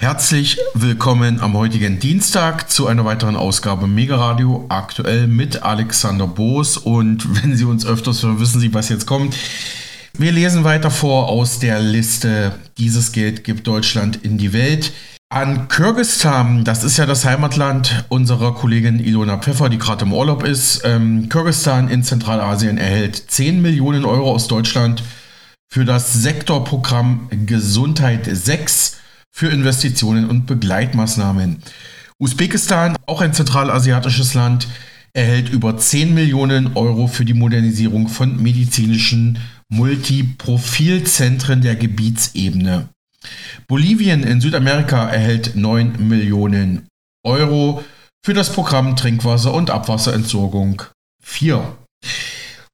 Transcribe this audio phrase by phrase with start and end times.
[0.00, 6.78] Herzlich willkommen am heutigen Dienstag zu einer weiteren Ausgabe Mega Radio aktuell mit Alexander Boos
[6.78, 9.36] und wenn Sie uns öfters hören, wissen Sie, was jetzt kommt.
[10.16, 14.94] Wir lesen weiter vor aus der Liste Dieses Geld gibt Deutschland in die Welt.
[15.28, 20.44] An Kirgistan, das ist ja das Heimatland unserer Kollegin Ilona Pfeffer, die gerade im Urlaub
[20.44, 20.80] ist.
[20.82, 25.02] Ähm, Kirgistan in Zentralasien erhält 10 Millionen Euro aus Deutschland
[25.68, 28.99] für das Sektorprogramm Gesundheit 6
[29.30, 31.62] für Investitionen und Begleitmaßnahmen.
[32.18, 34.68] Usbekistan, auch ein zentralasiatisches Land,
[35.12, 39.38] erhält über 10 Millionen Euro für die Modernisierung von medizinischen
[39.68, 42.88] Multiprofilzentren der Gebietsebene.
[43.66, 46.88] Bolivien in Südamerika erhält 9 Millionen
[47.24, 47.84] Euro
[48.24, 50.82] für das Programm Trinkwasser und Abwasserentsorgung
[51.22, 51.76] 4.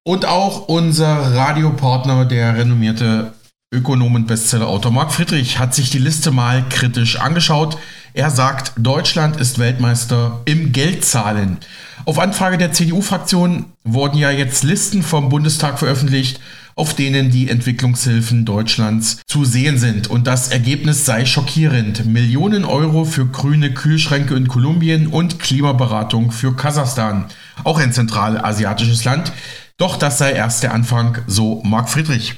[0.05, 3.33] Und auch unser Radiopartner, der renommierte
[3.75, 7.77] Ökonom und Bestsellerautor Marc Friedrich hat sich die Liste mal kritisch angeschaut.
[8.15, 11.59] Er sagt, Deutschland ist Weltmeister im Geldzahlen.
[12.05, 16.41] Auf Anfrage der CDU-Fraktion wurden ja jetzt Listen vom Bundestag veröffentlicht,
[16.77, 20.07] auf denen die Entwicklungshilfen Deutschlands zu sehen sind.
[20.07, 22.07] Und das Ergebnis sei schockierend.
[22.07, 27.25] Millionen Euro für grüne Kühlschränke in Kolumbien und Klimaberatung für Kasachstan,
[27.65, 29.33] auch ein zentralasiatisches Land.
[29.77, 32.37] Doch das sei erst der Anfang, so Marc Friedrich.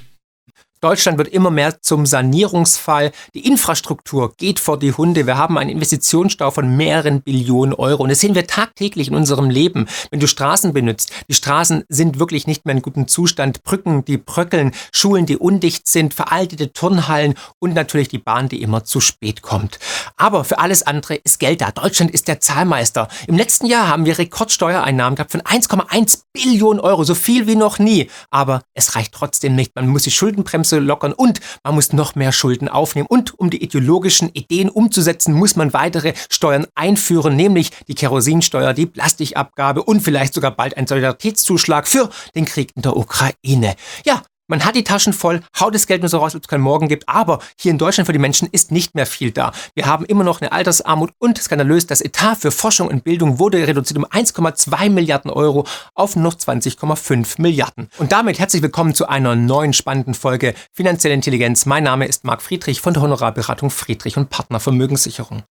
[0.80, 3.10] Deutschland wird immer mehr zum Sanierungsfall.
[3.34, 5.26] Die Infrastruktur geht vor die Hunde.
[5.26, 8.04] Wir haben einen Investitionsstau von mehreren Billionen Euro.
[8.04, 9.88] Und das sehen wir tagtäglich in unserem Leben.
[10.10, 13.64] Wenn du Straßen benutzt, die Straßen sind wirklich nicht mehr in gutem Zustand.
[13.64, 18.84] Brücken, die bröckeln, Schulen, die undicht sind, veraltete Turnhallen und natürlich die Bahn, die immer
[18.84, 19.80] zu spät kommt.
[20.16, 21.72] Aber für alles andere ist Geld da.
[21.72, 23.08] Deutschland ist der Zahlmeister.
[23.26, 27.02] Im letzten Jahr haben wir Rekordsteuereinnahmen gehabt von 1,1 Billionen Euro.
[27.02, 28.08] So viel wie noch nie.
[28.30, 29.74] Aber es reicht trotzdem nicht.
[29.74, 33.06] Man muss die Schuldenbremse lockern und man muss noch mehr Schulden aufnehmen.
[33.08, 38.86] Und um die ideologischen Ideen umzusetzen, muss man weitere Steuern einführen, nämlich die Kerosinsteuer, die
[38.86, 43.74] Plastikabgabe und vielleicht sogar bald einen Solidaritätszuschlag für den Krieg in der Ukraine.
[44.04, 46.62] Ja, man hat die Taschen voll, haut das Geld nur so raus, ob es keinen
[46.62, 47.08] Morgen gibt.
[47.08, 49.52] Aber hier in Deutschland für die Menschen ist nicht mehr viel da.
[49.74, 53.66] Wir haben immer noch eine Altersarmut und skandalös, das Etat für Forschung und Bildung wurde
[53.66, 57.90] reduziert um 1,2 Milliarden Euro auf noch 20,5 Milliarden.
[57.98, 61.66] Und damit herzlich willkommen zu einer neuen spannenden Folge Finanzielle Intelligenz.
[61.66, 65.42] Mein Name ist Marc Friedrich von der Honorarberatung Friedrich und Partner Vermögenssicherung.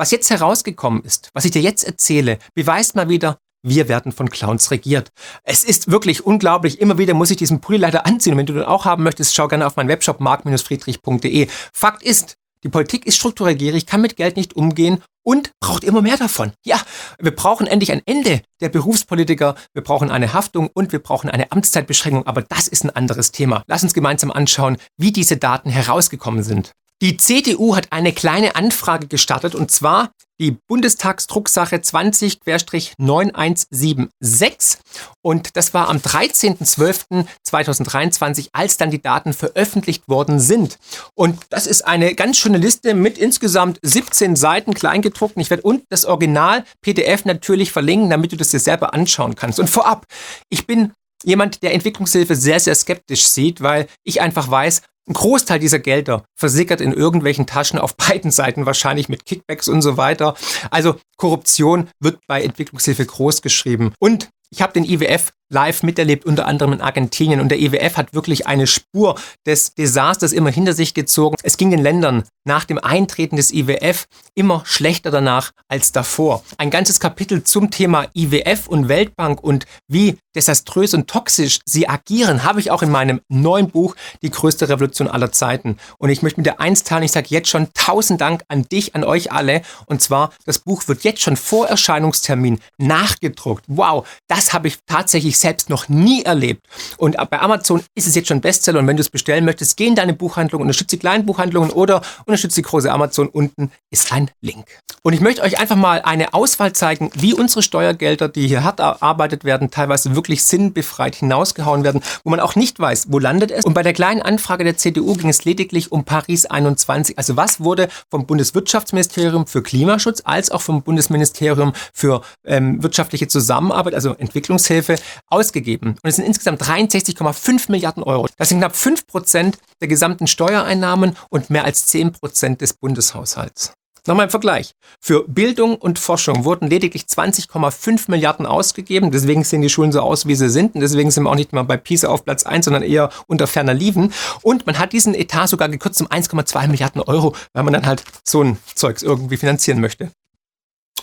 [0.00, 4.30] Was jetzt herausgekommen ist, was ich dir jetzt erzähle, beweist mal wieder, wir werden von
[4.30, 5.10] Clowns regiert.
[5.42, 6.80] Es ist wirklich unglaublich.
[6.80, 8.32] Immer wieder muss ich diesen Pulli leider anziehen.
[8.32, 11.48] Und wenn du den auch haben möchtest, schau gerne auf meinen Webshop mark-friedrich.de.
[11.74, 12.32] Fakt ist,
[12.64, 16.52] die Politik ist strukturell gierig, kann mit Geld nicht umgehen und braucht immer mehr davon.
[16.64, 16.80] Ja,
[17.18, 21.52] wir brauchen endlich ein Ende der Berufspolitiker, wir brauchen eine Haftung und wir brauchen eine
[21.52, 23.62] Amtszeitbeschränkung, aber das ist ein anderes Thema.
[23.66, 26.72] Lass uns gemeinsam anschauen, wie diese Daten herausgekommen sind.
[27.02, 34.76] Die CDU hat eine kleine Anfrage gestartet und zwar die Bundestagsdrucksache 20-9176
[35.22, 40.78] und das war am 13.12.2023, als dann die Daten veröffentlicht worden sind.
[41.14, 45.36] Und das ist eine ganz schöne Liste mit insgesamt 17 Seiten kleingedruckt.
[45.36, 49.60] Ich werde unten das Original PDF natürlich verlinken, damit du das dir selber anschauen kannst.
[49.60, 50.06] Und vorab,
[50.48, 50.92] ich bin
[51.24, 56.24] jemand, der Entwicklungshilfe sehr, sehr skeptisch sieht, weil ich einfach weiß, ein Großteil dieser Gelder
[56.36, 60.34] versickert in irgendwelchen Taschen auf beiden Seiten, wahrscheinlich mit Kickbacks und so weiter.
[60.70, 63.92] Also Korruption wird bei Entwicklungshilfe groß geschrieben.
[63.98, 67.40] Und ich habe den IWF live miterlebt, unter anderem in Argentinien.
[67.40, 69.16] Und der IWF hat wirklich eine Spur
[69.46, 71.36] des Desasters immer hinter sich gezogen.
[71.42, 76.42] Es ging den Ländern nach dem Eintreten des IWF immer schlechter danach als davor.
[76.56, 82.44] Ein ganzes Kapitel zum Thema IWF und Weltbank und wie desaströs und toxisch sie agieren,
[82.44, 85.76] habe ich auch in meinem neuen Buch Die größte Revolution aller Zeiten.
[85.98, 88.94] Und ich möchte mit der eins teilen, ich sage jetzt schon tausend Dank an dich,
[88.94, 89.62] an euch alle.
[89.86, 93.64] Und zwar, das Buch wird jetzt schon vor Erscheinungstermin nachgedruckt.
[93.66, 96.66] Wow, das habe ich tatsächlich selbst noch nie erlebt.
[96.96, 99.86] Und bei Amazon ist es jetzt schon Bestseller und wenn du es bestellen möchtest, geh
[99.86, 103.28] in deine Buchhandlung, unterstütze die kleinen Buchhandlungen oder unterstütze die große Amazon.
[103.28, 104.66] Unten ist ein Link.
[105.02, 108.80] Und ich möchte euch einfach mal eine Auswahl zeigen, wie unsere Steuergelder, die hier hart
[108.80, 113.64] erarbeitet werden, teilweise wirklich sinnbefreit hinausgehauen werden, wo man auch nicht weiß, wo landet es.
[113.64, 117.16] Und bei der kleinen Anfrage der CDU ging es lediglich um Paris 21.
[117.16, 123.94] Also was wurde vom Bundeswirtschaftsministerium für Klimaschutz als auch vom Bundesministerium für ähm, wirtschaftliche Zusammenarbeit,
[123.94, 124.96] also Entwicklungshilfe,
[125.30, 125.96] ausgegeben.
[126.02, 128.26] Und es sind insgesamt 63,5 Milliarden Euro.
[128.36, 133.72] Das sind knapp 5 Prozent der gesamten Steuereinnahmen und mehr als 10 Prozent des Bundeshaushalts.
[134.06, 134.74] Nochmal im Vergleich.
[135.00, 139.10] Für Bildung und Forschung wurden lediglich 20,5 Milliarden ausgegeben.
[139.10, 140.74] Deswegen sehen die Schulen so aus, wie sie sind.
[140.74, 143.46] Und deswegen sind wir auch nicht mal bei PISA auf Platz 1, sondern eher unter
[143.46, 144.12] ferner Liefen.
[144.42, 148.02] Und man hat diesen Etat sogar gekürzt um 1,2 Milliarden Euro, weil man dann halt
[148.26, 150.10] so ein Zeugs irgendwie finanzieren möchte.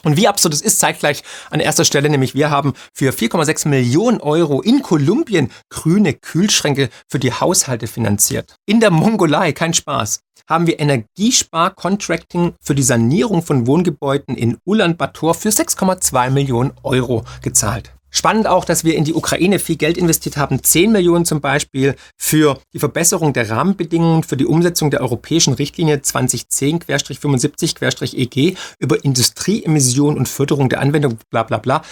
[0.03, 3.67] Und wie absurd es ist, zeigt gleich an erster Stelle, nämlich wir haben für 4,6
[3.67, 8.55] Millionen Euro in Kolumbien grüne Kühlschränke für die Haushalte finanziert.
[8.65, 15.33] In der Mongolei, kein Spaß, haben wir Energiespar-Contracting für die Sanierung von Wohngebäuden in Ulaanbaatar
[15.33, 17.96] für 6,2 Millionen Euro gezahlt.
[18.17, 21.95] Spannend auch, dass wir in die Ukraine viel Geld investiert haben, 10 Millionen zum Beispiel
[22.17, 30.27] für die Verbesserung der Rahmenbedingungen für die Umsetzung der europäischen Richtlinie 2010-75-EG über Industrieemissionen und
[30.27, 31.83] Förderung der Anwendung, bla bla bla.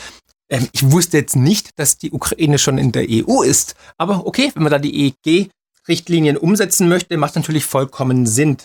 [0.50, 4.50] Ähm, ich wusste jetzt nicht, dass die Ukraine schon in der EU ist, aber okay,
[4.56, 8.58] wenn man da die EG-Richtlinien umsetzen möchte, macht natürlich vollkommen Sinn.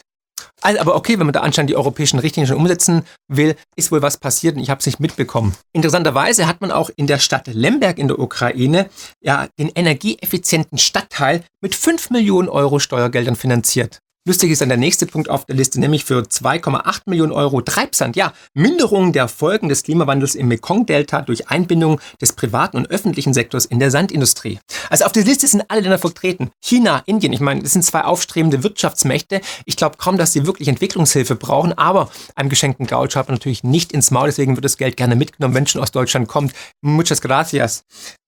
[0.62, 4.02] Also, aber okay, wenn man da anscheinend die europäischen Richtlinien schon umsetzen will, ist wohl
[4.02, 5.54] was passiert und ich habe es nicht mitbekommen.
[5.72, 8.88] Interessanterweise hat man auch in der Stadt Lemberg in der Ukraine
[9.20, 14.00] ja den energieeffizienten Stadtteil mit 5 Millionen Euro Steuergeldern finanziert.
[14.30, 18.14] Lustig ist dann der nächste Punkt auf der Liste, nämlich für 2,8 Millionen Euro Treibsand.
[18.14, 23.64] Ja, Minderung der Folgen des Klimawandels im Mekong-Delta durch Einbindung des privaten und öffentlichen Sektors
[23.64, 24.60] in der Sandindustrie.
[24.88, 26.52] Also auf der Liste sind alle Länder vertreten.
[26.64, 29.40] China, Indien, ich meine, das sind zwei aufstrebende Wirtschaftsmächte.
[29.64, 33.64] Ich glaube kaum, dass sie wirklich Entwicklungshilfe brauchen, aber einem geschenkten Gaul schaut man natürlich
[33.64, 36.52] nicht ins Maul, deswegen wird das Geld gerne mitgenommen, wenn schon aus Deutschland kommt.
[36.82, 37.82] Muchas gracias.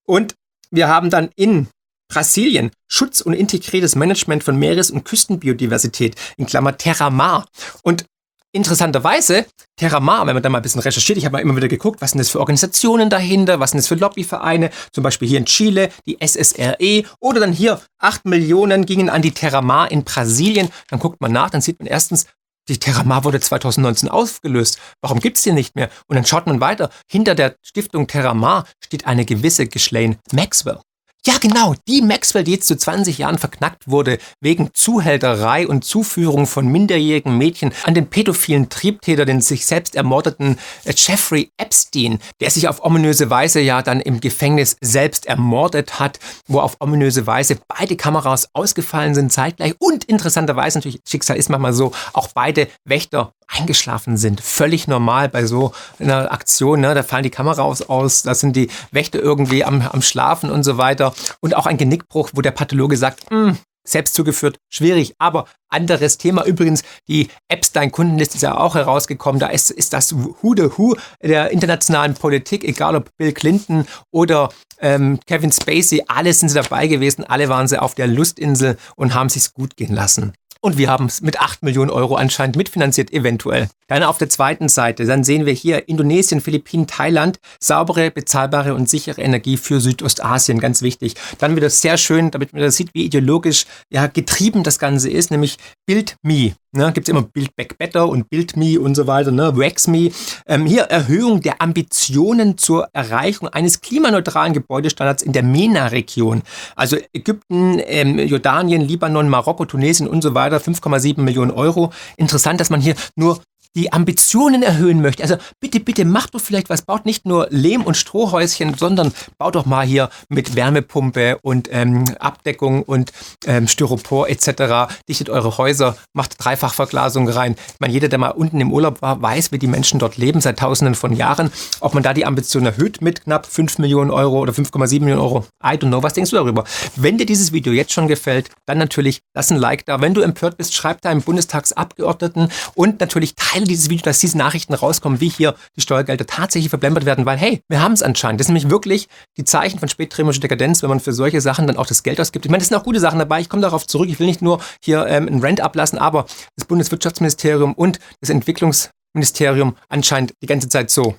[0.05, 0.35] Und
[0.73, 1.69] wir haben dann in
[2.13, 7.47] Brasilien, Schutz und integriertes Management von Meeres- und Küstenbiodiversität, in Klammer Terramar.
[7.83, 8.05] Und
[8.53, 12.03] interessanterweise, Terramar, wenn man da mal ein bisschen recherchiert, ich habe mal immer wieder geguckt,
[12.03, 15.47] was sind das für Organisationen dahinter, was sind das für Lobbyvereine, zum Beispiel hier in
[15.47, 20.69] Chile, die SSRE, oder dann hier 8 Millionen gingen an die Terramar in Brasilien.
[20.89, 22.27] Dann guckt man nach, dann sieht man erstens,
[22.69, 24.79] die Terramar wurde 2019 aufgelöst.
[25.01, 25.89] Warum gibt es die nicht mehr?
[26.09, 26.91] Und dann schaut man weiter.
[27.11, 30.79] Hinter der Stiftung Terramar steht eine gewisse Ghislaine Maxwell.
[31.25, 36.49] Ja, genau, die Maxwell, die jetzt zu 20 Jahren verknackt wurde, wegen Zuhälterei und Zuführung
[36.49, 42.51] von minderjährigen Mädchen an den pädophilen Triebtäter, den sich selbst ermordeten äh, Jeffrey Epstein, der
[42.51, 47.57] sich auf ominöse Weise ja dann im Gefängnis selbst ermordet hat, wo auf ominöse Weise
[47.69, 49.77] beide Kameras ausgefallen sind zeitgleich.
[49.79, 54.41] Und interessanterweise natürlich, Schicksal ist manchmal so, auch beide Wächter eingeschlafen sind.
[54.41, 56.81] Völlig normal bei so einer Aktion.
[56.81, 56.95] Ne?
[56.95, 60.79] Da fallen die Kameras aus, da sind die Wächter irgendwie am, am Schlafen und so
[60.79, 61.15] weiter.
[61.41, 65.15] Und auch ein Genickbruch, wo der Pathologe sagt, hm, selbst zugeführt, schwierig.
[65.19, 66.45] Aber anderes Thema.
[66.45, 69.41] Übrigens, die Epstein-Kundenliste ist ja auch herausgekommen.
[69.41, 74.51] Da ist, ist das Who the Who der internationalen Politik, egal ob Bill Clinton oder
[74.79, 76.05] ähm, Kevin Spacey.
[76.09, 77.25] Alle sind sie dabei gewesen.
[77.25, 80.35] Alle waren sie auf der Lustinsel und haben sich's gut gehen lassen.
[80.65, 83.69] Und wir haben es mit 8 Millionen Euro anscheinend mitfinanziert, eventuell.
[83.93, 88.89] Dann auf der zweiten Seite, dann sehen wir hier Indonesien, Philippinen, Thailand, saubere, bezahlbare und
[88.89, 91.15] sichere Energie für Südostasien, ganz wichtig.
[91.37, 95.31] Dann wieder sehr schön, damit man das sieht, wie ideologisch ja, getrieben das Ganze ist,
[95.31, 96.55] nämlich Build Me.
[96.75, 99.55] Ne, Gibt es immer Build Back Better und Build Me und so weiter, ne?
[99.59, 100.11] Wax Me.
[100.47, 106.41] Ähm, hier Erhöhung der Ambitionen zur Erreichung eines klimaneutralen Gebäudestandards in der MENA-Region.
[106.75, 111.93] Also Ägypten, ähm, Jordanien, Libanon, Marokko, Tunesien und so weiter, 5,7 Millionen Euro.
[112.17, 113.43] Interessant, dass man hier nur
[113.75, 115.23] die Ambitionen erhöhen möchte.
[115.23, 116.83] Also bitte, bitte macht doch vielleicht was.
[116.83, 122.05] Baut nicht nur Lehm- und Strohhäuschen, sondern baut doch mal hier mit Wärmepumpe und ähm,
[122.19, 123.13] Abdeckung und
[123.47, 124.93] ähm, Styropor etc.
[125.09, 127.57] Dichtet eure Häuser, macht Dreifachverglasung rein.
[127.75, 130.41] Ich meine, jeder, der mal unten im Urlaub war, weiß, wie die Menschen dort leben
[130.41, 131.51] seit tausenden von Jahren.
[131.81, 135.47] Ob man da die Ambition erhöht mit knapp 5 Millionen Euro oder 5,7 Millionen Euro.
[135.65, 136.03] I don't know.
[136.03, 136.65] Was denkst du darüber?
[136.97, 140.01] Wenn dir dieses Video jetzt schon gefällt, dann natürlich lass ein Like da.
[140.01, 144.39] Wenn du empört bist, schreib deinem Bundestagsabgeordneten und natürlich teile teile dieses Video, dass diese
[144.39, 148.41] Nachrichten rauskommen, wie hier die Steuergelder tatsächlich verblempert werden, weil hey, wir haben es anscheinend.
[148.41, 151.77] Das ist nämlich wirklich die Zeichen von spätremischer Dekadenz, wenn man für solche Sachen dann
[151.77, 152.45] auch das Geld ausgibt.
[152.45, 153.41] Ich meine, das sind auch gute Sachen dabei.
[153.41, 154.09] Ich komme darauf zurück.
[154.09, 156.27] Ich will nicht nur hier ähm, einen Rent ablassen, aber
[156.57, 161.15] das Bundeswirtschaftsministerium und das Entwicklungsministerium anscheinend die ganze Zeit so.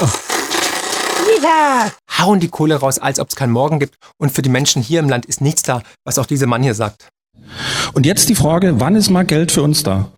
[0.00, 0.08] Oh.
[1.42, 1.92] Ja.
[2.18, 3.96] Hauen die Kohle raus, als ob es keinen Morgen gibt.
[4.18, 6.74] Und für die Menschen hier im Land ist nichts da, was auch dieser Mann hier
[6.74, 7.08] sagt.
[7.92, 10.12] Und jetzt die Frage, wann ist mal Geld für uns da?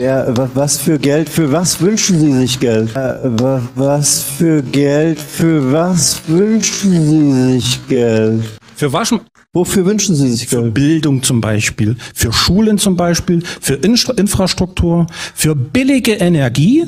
[0.00, 2.92] Ja, was für Geld, für was wünschen Sie sich Geld?
[2.94, 8.42] Was für Geld, für was wünschen Sie sich Geld?
[8.74, 9.14] Für was?
[9.52, 10.64] Wofür wünschen Sie sich Geld?
[10.64, 16.84] Für Bildung zum Beispiel, für Schulen zum Beispiel, für Infrastruktur, für billige Energie,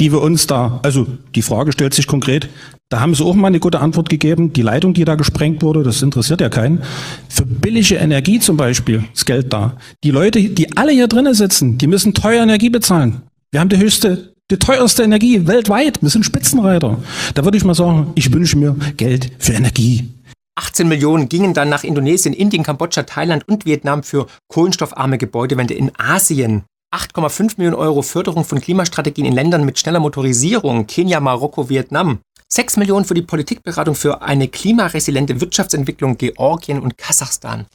[0.00, 2.48] die wir uns da, also die Frage stellt sich konkret,
[2.90, 4.52] Da haben sie auch mal eine gute Antwort gegeben.
[4.52, 6.82] Die Leitung, die da gesprengt wurde, das interessiert ja keinen.
[7.28, 9.76] Für billige Energie zum Beispiel ist Geld da.
[10.02, 13.22] Die Leute, die alle hier drinnen sitzen, die müssen teuer Energie bezahlen.
[13.52, 16.02] Wir haben die höchste, die teuerste Energie weltweit.
[16.02, 16.98] Wir sind Spitzenreiter.
[17.34, 20.08] Da würde ich mal sagen, ich wünsche mir Geld für Energie.
[20.56, 25.92] 18 Millionen gingen dann nach Indonesien, Indien, Kambodscha, Thailand und Vietnam für kohlenstoffarme Gebäudewände in
[25.96, 26.64] Asien.
[26.92, 32.18] 8,5 Millionen Euro Förderung von Klimastrategien in Ländern mit schneller Motorisierung, Kenia, Marokko, Vietnam.
[32.52, 37.66] 6 Millionen für die Politikberatung für eine klimaresiliente Wirtschaftsentwicklung Georgien und Kasachstan.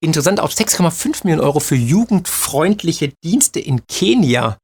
[0.00, 4.56] Interessant auch 6,5 Millionen Euro für jugendfreundliche Dienste in Kenia.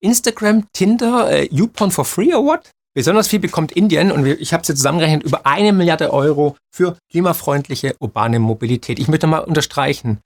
[0.00, 2.70] Instagram, Tinder, äh, YouPorn for free or what?
[2.94, 7.94] Besonders viel bekommt Indien und ich habe es zusammengerechnet über eine Milliarde Euro für klimafreundliche
[8.00, 8.98] urbane Mobilität.
[8.98, 10.20] Ich möchte mal unterstreichen,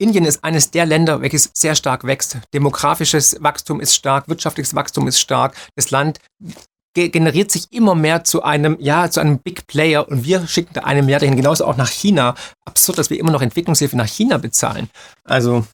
[0.00, 2.38] Indien ist eines der Länder, welches sehr stark wächst.
[2.54, 5.56] Demografisches Wachstum ist stark, wirtschaftliches Wachstum ist stark.
[5.74, 6.20] Das Land
[6.94, 10.82] generiert sich immer mehr zu einem, ja, zu einem Big Player und wir schicken da
[10.82, 12.34] eine Milliarde hin, genauso auch nach China.
[12.64, 14.88] Absurd, dass wir immer noch Entwicklungshilfe nach China bezahlen.
[15.24, 15.64] Also,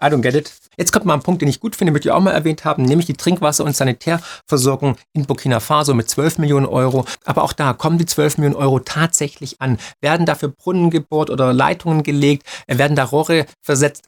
[0.00, 0.52] I don't get it.
[0.76, 2.84] Jetzt kommt mal ein Punkt, den ich gut finde, möchte ich auch mal erwähnt haben,
[2.84, 7.04] nämlich die Trinkwasser- und Sanitärversorgung in Burkina Faso mit 12 Millionen Euro.
[7.24, 9.78] Aber auch da kommen die 12 Millionen Euro tatsächlich an.
[10.00, 12.44] Werden dafür Brunnen gebohrt oder Leitungen gelegt?
[12.68, 14.07] Werden da Rohre versetzt?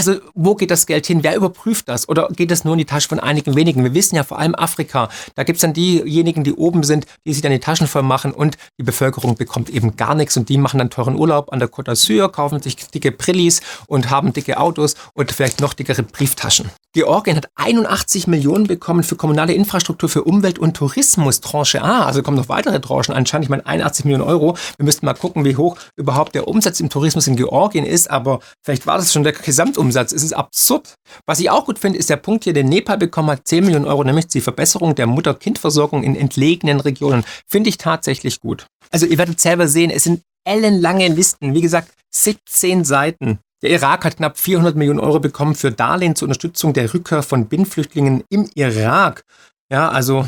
[0.00, 1.22] Also wo geht das Geld hin?
[1.22, 2.08] Wer überprüft das?
[2.08, 3.84] Oder geht das nur in die Tasche von einigen wenigen?
[3.84, 7.34] Wir wissen ja vor allem Afrika, da gibt es dann diejenigen, die oben sind, die
[7.34, 10.56] sich dann die Taschen voll machen und die Bevölkerung bekommt eben gar nichts und die
[10.56, 14.58] machen dann teuren Urlaub an der Côte d'Azur, kaufen sich dicke Brillis und haben dicke
[14.58, 16.70] Autos und vielleicht noch dickere Brieftaschen.
[16.92, 22.06] Georgien hat 81 Millionen bekommen für kommunale Infrastruktur für Umwelt und Tourismus, Tranche A.
[22.06, 23.44] Also kommen noch weitere Tranchen anscheinend.
[23.44, 24.56] Ich meine 81 Millionen Euro.
[24.76, 28.40] Wir müssten mal gucken, wie hoch überhaupt der Umsatz im Tourismus in Georgien ist, aber
[28.62, 30.12] vielleicht war das schon der Gesamtumsatz Umsatz.
[30.12, 30.94] Es ist absurd.
[31.26, 33.86] Was ich auch gut finde, ist der Punkt hier, den Nepal bekommen hat, 10 Millionen
[33.86, 37.24] Euro, nämlich die Verbesserung der Mutter-Kind-Versorgung in entlegenen Regionen.
[37.46, 38.66] Finde ich tatsächlich gut.
[38.90, 41.54] Also ihr werdet selber sehen, es sind ellenlange Listen.
[41.54, 43.40] Wie gesagt, 17 Seiten.
[43.62, 47.46] Der Irak hat knapp 400 Millionen Euro bekommen für Darlehen zur Unterstützung der Rückkehr von
[47.46, 49.24] Binnenflüchtlingen im Irak.
[49.70, 50.26] Ja, also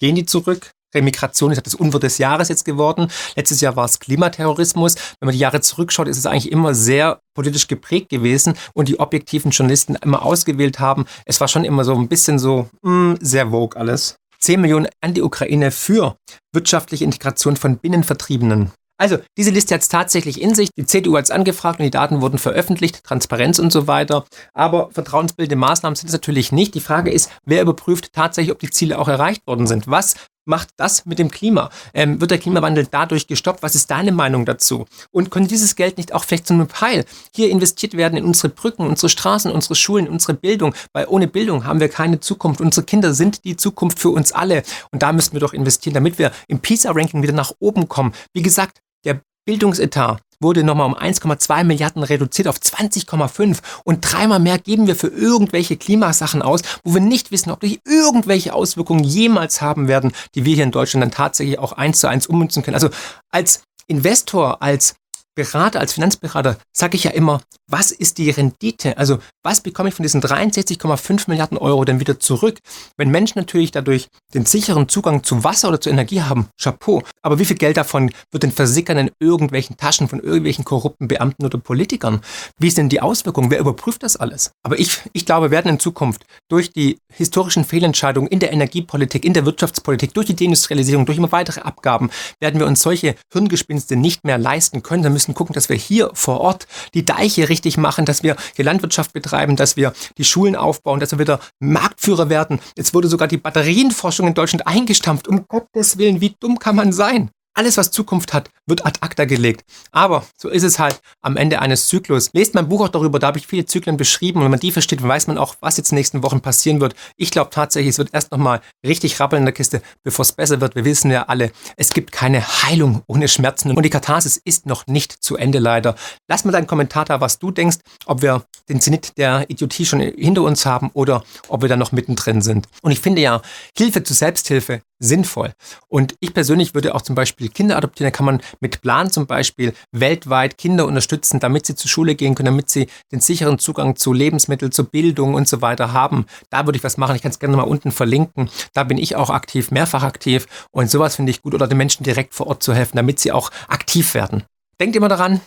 [0.00, 0.70] gehen die zurück?
[0.94, 3.08] Remigration ist das Unwort des Jahres jetzt geworden.
[3.36, 4.96] Letztes Jahr war es Klimaterrorismus.
[5.20, 9.00] Wenn man die Jahre zurückschaut, ist es eigentlich immer sehr politisch geprägt gewesen und die
[9.00, 11.06] objektiven Journalisten immer ausgewählt haben.
[11.24, 14.16] Es war schon immer so ein bisschen so mh, hm, sehr vogue alles.
[14.40, 16.16] 10 Millionen an die Ukraine für
[16.52, 18.72] wirtschaftliche Integration von Binnenvertriebenen.
[19.02, 20.70] Also, diese Liste hat es tatsächlich in sich.
[20.76, 24.24] Die CDU hat es angefragt und die Daten wurden veröffentlicht, Transparenz und so weiter.
[24.54, 26.74] Aber vertrauensbildende Maßnahmen sind es natürlich nicht.
[26.76, 29.88] Die Frage ist, wer überprüft tatsächlich, ob die Ziele auch erreicht worden sind?
[29.88, 31.70] Was macht das mit dem Klima?
[31.94, 33.62] Ähm, wird der Klimawandel dadurch gestoppt?
[33.62, 34.86] Was ist deine Meinung dazu?
[35.10, 38.48] Und kann dieses Geld nicht auch vielleicht zu einem Teil hier investiert werden in unsere
[38.48, 40.74] Brücken, unsere Straßen, unsere Schulen, unsere Bildung?
[40.92, 42.60] Weil ohne Bildung haben wir keine Zukunft.
[42.60, 44.62] Unsere Kinder sind die Zukunft für uns alle.
[44.90, 48.12] Und da müssen wir doch investieren, damit wir im PISA-Ranking wieder nach oben kommen.
[48.32, 54.58] Wie gesagt, der Bildungsetat wurde nochmal um 1,2 Milliarden reduziert auf 20,5 und dreimal mehr
[54.58, 59.60] geben wir für irgendwelche Klimasachen aus, wo wir nicht wissen, ob die irgendwelche Auswirkungen jemals
[59.60, 62.74] haben werden, die wir hier in Deutschland dann tatsächlich auch eins zu eins ummünzen können.
[62.74, 62.90] Also
[63.30, 64.94] als Investor, als
[65.34, 68.98] Berater, als Finanzberater sage ich ja immer, was ist die Rendite?
[68.98, 72.58] Also was bekomme ich von diesen 63,5 Milliarden Euro denn wieder zurück?
[72.98, 77.02] Wenn Menschen natürlich dadurch den sicheren Zugang zu Wasser oder zu Energie haben, Chapeau.
[77.22, 81.46] Aber wie viel Geld davon wird denn versickern in irgendwelchen Taschen von irgendwelchen korrupten Beamten
[81.46, 82.20] oder Politikern?
[82.58, 83.50] Wie ist denn die Auswirkung?
[83.50, 84.52] Wer überprüft das alles?
[84.62, 89.24] Aber ich, ich glaube, wir werden in Zukunft durch die historischen Fehlentscheidungen in der Energiepolitik,
[89.24, 93.96] in der Wirtschaftspolitik, durch die Deindustrialisierung, durch immer weitere Abgaben, werden wir uns solche Hirngespinste
[93.96, 95.02] nicht mehr leisten können.
[95.22, 99.12] Müssen gucken, dass wir hier vor Ort die Deiche richtig machen, dass wir hier Landwirtschaft
[99.12, 102.58] betreiben, dass wir die Schulen aufbauen, dass wir wieder Marktführer werden.
[102.76, 105.28] Jetzt wurde sogar die Batterienforschung in Deutschland eingestampft.
[105.28, 107.30] Um Gottes Willen, wie dumm kann man sein?
[107.54, 109.64] Alles, was Zukunft hat, wird ad acta gelegt.
[109.90, 112.30] Aber so ist es halt am Ende eines Zyklus.
[112.32, 114.72] Lest mein Buch auch darüber, da habe ich viele Zyklen beschrieben und wenn man die
[114.72, 116.94] versteht, weiß man auch, was jetzt in den nächsten Wochen passieren wird.
[117.16, 120.60] Ich glaube tatsächlich, es wird erst nochmal richtig rappeln in der Kiste, bevor es besser
[120.60, 120.74] wird.
[120.74, 124.86] Wir wissen ja alle, es gibt keine Heilung ohne Schmerzen und die Katharsis ist noch
[124.86, 125.96] nicht zu Ende leider.
[126.28, 130.00] Lass mal deinen Kommentar da, was du denkst, ob wir den Zenit der Idiotie schon
[130.00, 132.66] hinter uns haben oder ob wir da noch mittendrin sind.
[132.82, 133.42] Und ich finde ja,
[133.76, 135.52] Hilfe zur Selbsthilfe sinnvoll.
[135.88, 138.12] Und ich persönlich würde auch zum Beispiel Kinder adoptieren.
[138.12, 142.34] Da kann man mit Plan zum Beispiel weltweit Kinder unterstützen, damit sie zur Schule gehen
[142.34, 146.26] können, damit sie den sicheren Zugang zu Lebensmitteln, zu Bildung und so weiter haben.
[146.50, 147.16] Da würde ich was machen.
[147.16, 148.50] Ich kann es gerne mal unten verlinken.
[148.74, 150.46] Da bin ich auch aktiv, mehrfach aktiv.
[150.70, 151.54] Und sowas finde ich gut.
[151.54, 154.44] Oder den Menschen direkt vor Ort zu helfen, damit sie auch aktiv werden.
[154.80, 155.40] Denkt immer daran,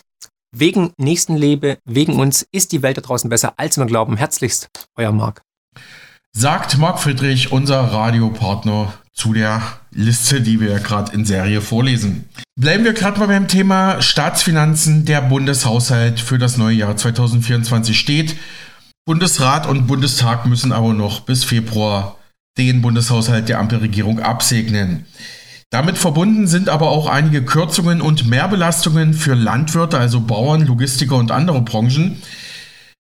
[0.52, 4.16] wegen Nächstenlebe, wegen uns ist die Welt da draußen besser, als wir glauben.
[4.16, 5.42] Herzlichst, euer Marc.
[6.32, 12.26] Sagt Marc Friedrich, unser Radiopartner zu der Liste, die wir gerade in Serie vorlesen.
[12.54, 15.06] Bleiben wir gerade mal beim Thema Staatsfinanzen.
[15.06, 18.36] Der Bundeshaushalt für das neue Jahr 2024 steht.
[19.06, 22.18] Bundesrat und Bundestag müssen aber noch bis Februar
[22.58, 25.06] den Bundeshaushalt der Ampelregierung absegnen.
[25.70, 31.32] Damit verbunden sind aber auch einige Kürzungen und Mehrbelastungen für Landwirte, also Bauern, Logistiker und
[31.32, 32.22] andere Branchen.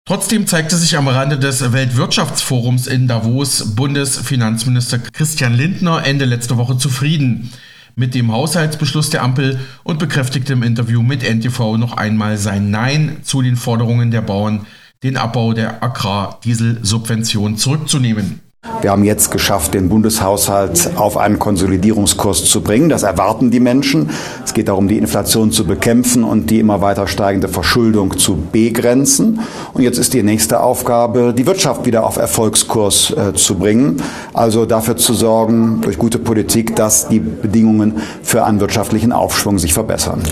[0.09, 6.79] Trotzdem zeigte sich am Rande des Weltwirtschaftsforums in Davos Bundesfinanzminister Christian Lindner Ende letzter Woche
[6.79, 7.53] zufrieden
[7.95, 13.17] mit dem Haushaltsbeschluss der Ampel und bekräftigte im Interview mit NTV noch einmal sein Nein
[13.21, 14.65] zu den Forderungen der Bauern,
[15.03, 18.39] den Abbau der Agrardieselsubvention zurückzunehmen.
[18.81, 22.87] Wir haben jetzt geschafft, den Bundeshaushalt auf einen Konsolidierungskurs zu bringen.
[22.87, 24.09] Das erwarten die Menschen.
[24.45, 29.41] Es geht darum, die Inflation zu bekämpfen und die immer weiter steigende Verschuldung zu begrenzen.
[29.73, 34.01] Und jetzt ist die nächste Aufgabe, die Wirtschaft wieder auf Erfolgskurs äh, zu bringen.
[34.33, 39.73] Also dafür zu sorgen, durch gute Politik, dass die Bedingungen für einen wirtschaftlichen Aufschwung sich
[39.73, 40.23] verbessern.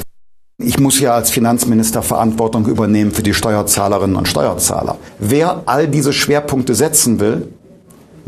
[0.60, 4.98] Ich muss ja als Finanzminister Verantwortung übernehmen für die Steuerzahlerinnen und Steuerzahler.
[5.20, 7.50] Wer all diese Schwerpunkte setzen will,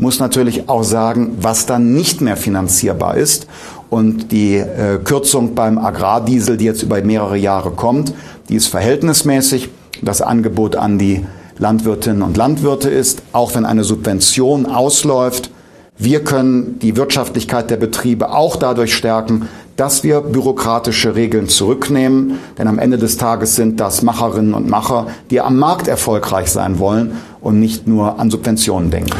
[0.00, 3.46] muss natürlich auch sagen, was dann nicht mehr finanzierbar ist.
[3.90, 8.12] Und die äh, Kürzung beim Agrardiesel, die jetzt über mehrere Jahre kommt,
[8.48, 9.68] die ist verhältnismäßig.
[10.02, 11.26] Das Angebot an die
[11.58, 15.50] Landwirtinnen und Landwirte ist, auch wenn eine Subvention ausläuft,
[15.98, 22.38] wir können die Wirtschaftlichkeit der Betriebe auch dadurch stärken, dass wir bürokratische Regeln zurücknehmen.
[22.56, 26.78] Denn am Ende des Tages sind das Macherinnen und Macher, die am Markt erfolgreich sein
[26.78, 29.12] wollen und nicht nur an Subventionen denken.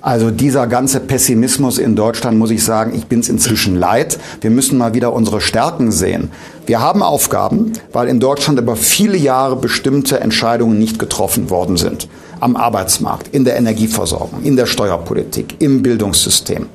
[0.00, 4.18] Also dieser ganze Pessimismus in Deutschland, muss ich sagen, ich bin es inzwischen leid.
[4.40, 6.30] Wir müssen mal wieder unsere Stärken sehen.
[6.66, 12.08] Wir haben Aufgaben, weil in Deutschland über viele Jahre bestimmte Entscheidungen nicht getroffen worden sind.
[12.40, 16.66] Am Arbeitsmarkt, in der Energieversorgung, in der Steuerpolitik, im Bildungssystem.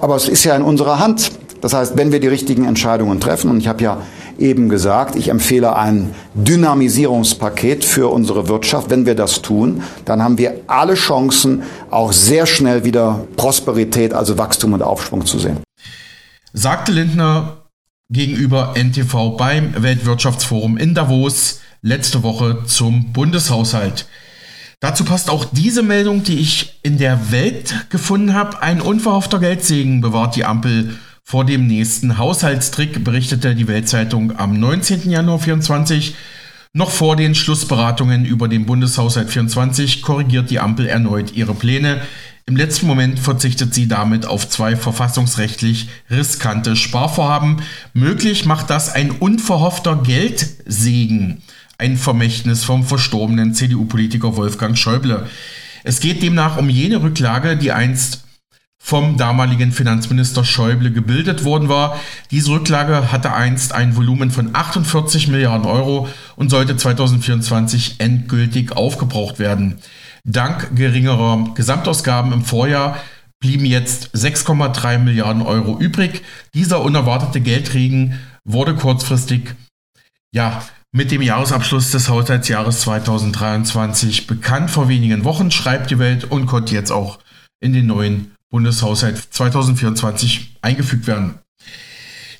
[0.00, 1.30] Aber es ist ja in unserer Hand.
[1.60, 3.98] Das heißt, wenn wir die richtigen Entscheidungen treffen, und ich habe ja
[4.38, 8.90] eben gesagt, ich empfehle ein Dynamisierungspaket für unsere Wirtschaft.
[8.90, 14.38] Wenn wir das tun, dann haben wir alle Chancen, auch sehr schnell wieder Prosperität, also
[14.38, 15.58] Wachstum und Aufschwung zu sehen.
[16.52, 17.64] Sagte Lindner
[18.10, 24.06] gegenüber NTV beim Weltwirtschaftsforum in Davos letzte Woche zum Bundeshaushalt.
[24.80, 28.60] Dazu passt auch diese Meldung, die ich in der Welt gefunden habe.
[28.62, 35.10] Ein unverhoffter Geldsegen bewahrt die Ampel vor dem nächsten Haushaltstrick, berichtete die Weltzeitung am 19.
[35.10, 36.14] Januar 24.
[36.74, 42.02] Noch vor den Schlussberatungen über den Bundeshaushalt 24 korrigiert die Ampel erneut ihre Pläne.
[42.44, 47.62] Im letzten Moment verzichtet sie damit auf zwei verfassungsrechtlich riskante Sparvorhaben.
[47.94, 51.42] Möglich macht das ein unverhoffter Geldsegen.
[51.78, 55.26] Ein Vermächtnis vom verstorbenen CDU-Politiker Wolfgang Schäuble.
[55.84, 58.23] Es geht demnach um jene Rücklage, die einst
[58.86, 61.98] vom damaligen Finanzminister Schäuble gebildet worden war.
[62.30, 69.38] Diese Rücklage hatte einst ein Volumen von 48 Milliarden Euro und sollte 2024 endgültig aufgebraucht
[69.38, 69.78] werden.
[70.24, 72.98] Dank geringerer Gesamtausgaben im Vorjahr
[73.40, 76.20] blieben jetzt 6,3 Milliarden Euro übrig.
[76.52, 79.54] Dieser unerwartete Geldregen wurde kurzfristig
[80.34, 86.44] ja, mit dem Jahresabschluss des Haushaltsjahres 2023 bekannt vor wenigen Wochen, schreibt die Welt und
[86.44, 87.18] konnte jetzt auch
[87.60, 91.40] in den neuen Bundeshaushalt 2024 eingefügt werden.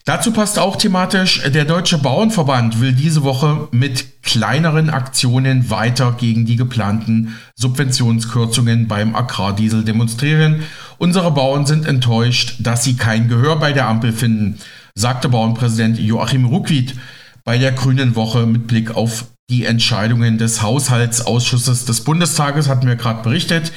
[0.05, 6.47] Dazu passt auch thematisch, der Deutsche Bauernverband will diese Woche mit kleineren Aktionen weiter gegen
[6.47, 10.63] die geplanten Subventionskürzungen beim Agrardiesel demonstrieren.
[10.99, 14.61] Unsere Bauern sind enttäuscht, dass sie kein Gehör bei der Ampel finden,
[14.95, 16.95] sagte Bauernpräsident Joachim Ruckwied
[17.43, 22.95] bei der Grünen Woche mit Blick auf die Entscheidungen des Haushaltsausschusses des Bundestages, hatten wir
[22.95, 23.73] gerade berichtet.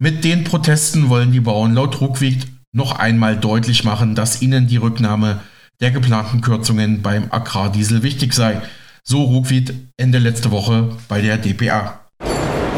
[0.00, 4.76] Mit den Protesten wollen die Bauern laut Ruckwied noch einmal deutlich machen, dass ihnen die
[4.76, 5.40] Rücknahme
[5.80, 8.62] der geplanten Kürzungen beim Agrardiesel wichtig sei.
[9.02, 11.98] So Ruckwied Ende letzte Woche bei der DPA.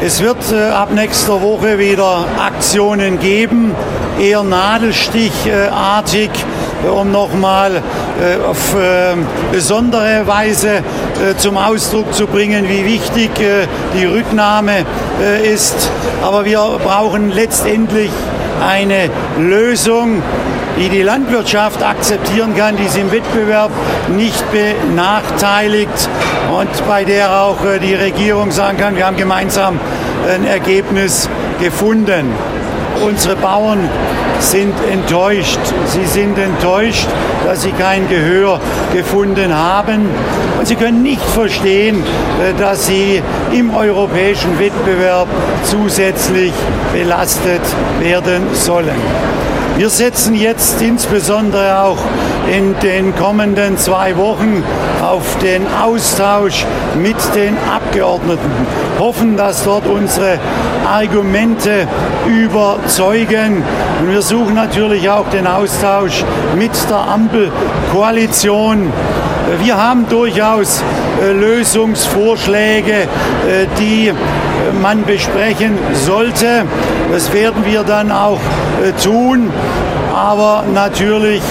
[0.01, 3.75] Es wird äh, ab nächster Woche wieder Aktionen geben,
[4.19, 9.15] eher nadelstichartig, äh, um nochmal äh, auf äh,
[9.51, 14.85] besondere Weise äh, zum Ausdruck zu bringen, wie wichtig äh, die Rücknahme
[15.43, 15.89] ist.
[16.23, 18.09] Aber wir brauchen letztendlich
[18.65, 20.21] eine Lösung,
[20.79, 23.71] die die Landwirtschaft akzeptieren kann, die sie im Wettbewerb
[24.15, 26.09] nicht benachteiligt
[26.51, 29.79] und bei der auch die Regierung sagen kann, wir haben gemeinsam
[30.27, 32.33] ein Ergebnis gefunden.
[33.05, 33.89] Unsere Bauern
[34.39, 35.59] sind enttäuscht.
[35.85, 37.07] Sie sind enttäuscht,
[37.45, 38.59] dass sie kein Gehör
[38.93, 40.07] gefunden haben.
[40.59, 42.03] Und sie können nicht verstehen,
[42.41, 45.27] äh, dass sie im europäischen Wettbewerb
[45.63, 46.53] zusätzlich
[46.93, 47.61] belastet
[47.99, 48.95] werden sollen.
[49.81, 51.97] Wir setzen jetzt insbesondere auch
[52.55, 54.63] in den kommenden zwei Wochen
[55.01, 56.67] auf den Austausch
[57.01, 58.51] mit den Abgeordneten,
[58.99, 60.37] hoffen, dass dort unsere
[60.87, 61.87] Argumente
[62.27, 63.63] überzeugen.
[63.99, 66.23] Und wir suchen natürlich auch den Austausch
[66.55, 68.93] mit der Ampelkoalition.
[69.59, 70.83] Wir haben durchaus
[71.21, 73.07] äh, Lösungsvorschläge, äh,
[73.79, 74.13] die äh,
[74.81, 76.65] man besprechen sollte.
[77.11, 78.39] Das werden wir dann auch
[79.03, 79.51] tun,
[80.15, 81.41] aber natürlich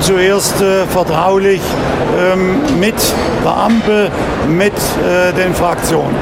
[0.00, 0.54] zuerst
[0.90, 1.60] vertraulich
[2.18, 2.94] ähm, mit
[3.44, 4.10] der Ampel,
[4.48, 4.72] mit
[5.36, 6.14] den Fraktionen.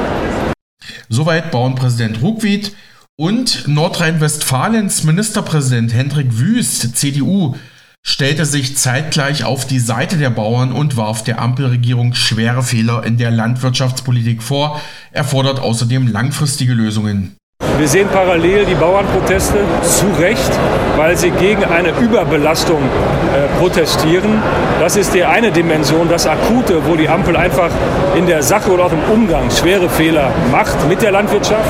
[1.09, 2.75] Soweit Bauernpräsident Ruckwied
[3.17, 7.55] und Nordrhein-Westfalens Ministerpräsident Hendrik Wüst, CDU,
[8.03, 13.17] stellte sich zeitgleich auf die Seite der Bauern und warf der Ampelregierung schwere Fehler in
[13.17, 14.81] der Landwirtschaftspolitik vor.
[15.11, 17.35] Er fordert außerdem langfristige Lösungen.
[17.77, 20.51] Wir sehen parallel die Bauernproteste zu Recht,
[20.97, 24.41] weil sie gegen eine Überbelastung äh, protestieren.
[24.79, 27.69] Das ist die eine Dimension, das Akute, wo die Ampel einfach
[28.15, 31.69] in der Sache oder auch im Umgang schwere Fehler macht mit der Landwirtschaft.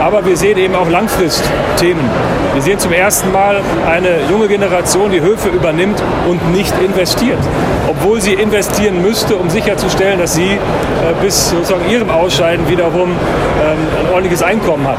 [0.00, 2.04] Aber wir sehen eben auch Langfristthemen.
[2.54, 7.40] Wir sehen zum ersten Mal eine junge Generation, die Höfe übernimmt und nicht investiert.
[7.88, 10.58] Obwohl sie investieren müsste, um sicherzustellen, dass sie äh,
[11.20, 14.98] bis sozusagen ihrem Ausscheiden wiederum ähm, ein ordentliches Einkommen hat.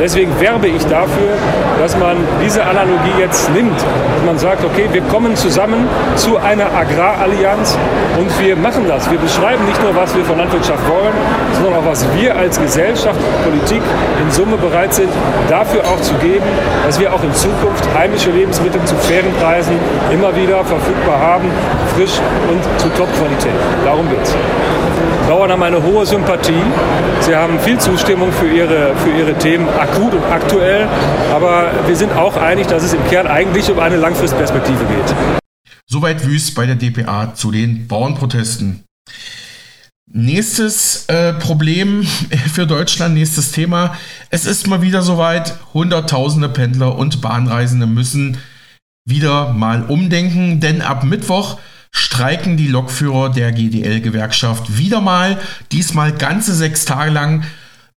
[0.00, 1.32] Deswegen werbe ich dafür,
[1.80, 3.78] dass man diese Analogie jetzt nimmt.
[3.78, 7.78] Dass man sagt, okay, wir kommen zusammen zu einer Agrarallianz
[8.18, 9.10] und wir machen das.
[9.10, 11.12] Wir beschreiben nicht nur, was wir von Landwirtschaft wollen,
[11.54, 13.82] sondern auch, was wir als Gesellschaft, Politik
[14.20, 15.10] in Summe bereit sind,
[15.48, 16.46] dafür auch zu geben,
[16.86, 19.78] dass wir auch in Zukunft heimische Lebensmittel zu fairen Preisen
[20.10, 21.50] immer wieder verfügbar haben,
[21.96, 23.52] frisch und zu Top-Qualität.
[23.84, 24.34] Darum geht es.
[25.28, 26.62] Bauern haben eine hohe Sympathie.
[27.20, 30.88] Sie haben viel Zustimmung für ihre, für ihre Themen akut und aktuell.
[31.32, 35.38] Aber wir sind auch einig, dass es im Kern eigentlich um eine Langfristperspektive geht.
[35.86, 38.84] Soweit Wüst bei der DPA zu den Bauernprotesten.
[40.10, 42.02] Nächstes äh, Problem
[42.52, 43.96] für Deutschland, nächstes Thema.
[44.30, 45.54] Es ist mal wieder soweit.
[45.74, 48.38] Hunderttausende Pendler und Bahnreisende müssen
[49.06, 51.58] wieder mal umdenken, denn ab Mittwoch
[51.90, 55.38] streiken die Lokführer der GDL-Gewerkschaft wieder mal,
[55.72, 57.44] diesmal ganze sechs Tage lang.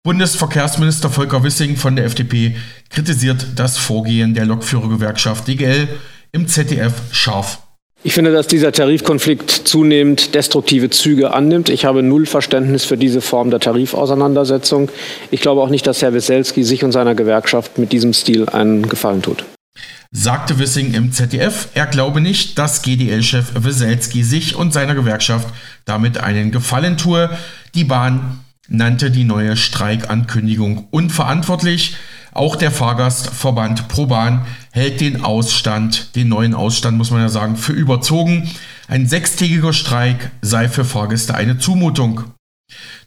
[0.06, 2.54] Bundesverkehrsminister Volker Wissing von der FDP
[2.90, 5.88] kritisiert das Vorgehen der Lokführergewerkschaft DGL
[6.30, 7.58] im ZDF scharf.
[8.04, 11.70] Ich finde, dass dieser Tarifkonflikt zunehmend destruktive Züge annimmt.
[11.70, 14.90] Ich habe null Verständnis für diese Form der Tarifauseinandersetzung.
[15.32, 18.88] Ich glaube auch nicht, dass Herr Wieselski sich und seiner Gewerkschaft mit diesem Stil einen
[18.88, 19.44] Gefallen tut
[20.12, 25.48] sagte Wissing im ZDF, er glaube nicht, dass GDL-Chef Weselski sich und seiner Gewerkschaft
[25.84, 27.28] damit einen Gefallen tue.
[27.74, 28.38] Die Bahn
[28.68, 31.96] nannte die neue Streikankündigung unverantwortlich.
[32.32, 37.72] Auch der Fahrgastverband ProBahn hält den Ausstand, den neuen Ausstand muss man ja sagen, für
[37.72, 38.50] überzogen.
[38.88, 42.24] Ein sechstägiger Streik sei für Fahrgäste eine Zumutung.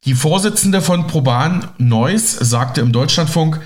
[0.06, 3.60] Die Vorsitzende von ProBahn, Neuss, sagte im Deutschlandfunk,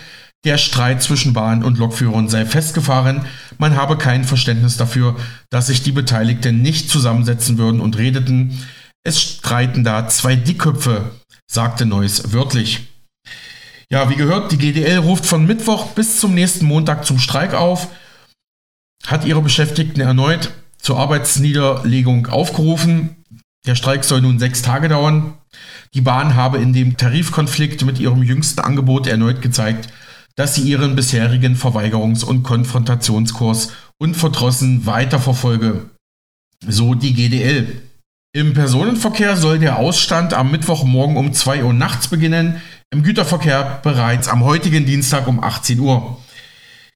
[0.43, 3.25] der Streit zwischen Bahn und Lokführern sei festgefahren,
[3.57, 5.15] man habe kein Verständnis dafür,
[5.49, 8.59] dass sich die Beteiligten nicht zusammensetzen würden und redeten.
[9.05, 11.11] Es streiten da zwei Dickköpfe,
[11.53, 12.87] sagte Neuss wörtlich.
[13.89, 17.89] Ja, wie gehört, die GDL ruft von Mittwoch bis zum nächsten Montag zum Streik auf,
[19.05, 23.15] hat ihre Beschäftigten erneut zur Arbeitsniederlegung aufgerufen.
[23.67, 25.35] Der Streik soll nun sechs Tage dauern.
[25.93, 29.89] Die Bahn habe in dem Tarifkonflikt mit ihrem jüngsten Angebot erneut gezeigt,
[30.35, 35.91] dass sie ihren bisherigen Verweigerungs- und Konfrontationskurs unverdrossen weiterverfolge.
[36.67, 37.83] So die GDL.
[38.35, 44.27] Im Personenverkehr soll der Ausstand am Mittwochmorgen um 2 Uhr nachts beginnen, im Güterverkehr bereits
[44.27, 46.17] am heutigen Dienstag um 18 Uhr.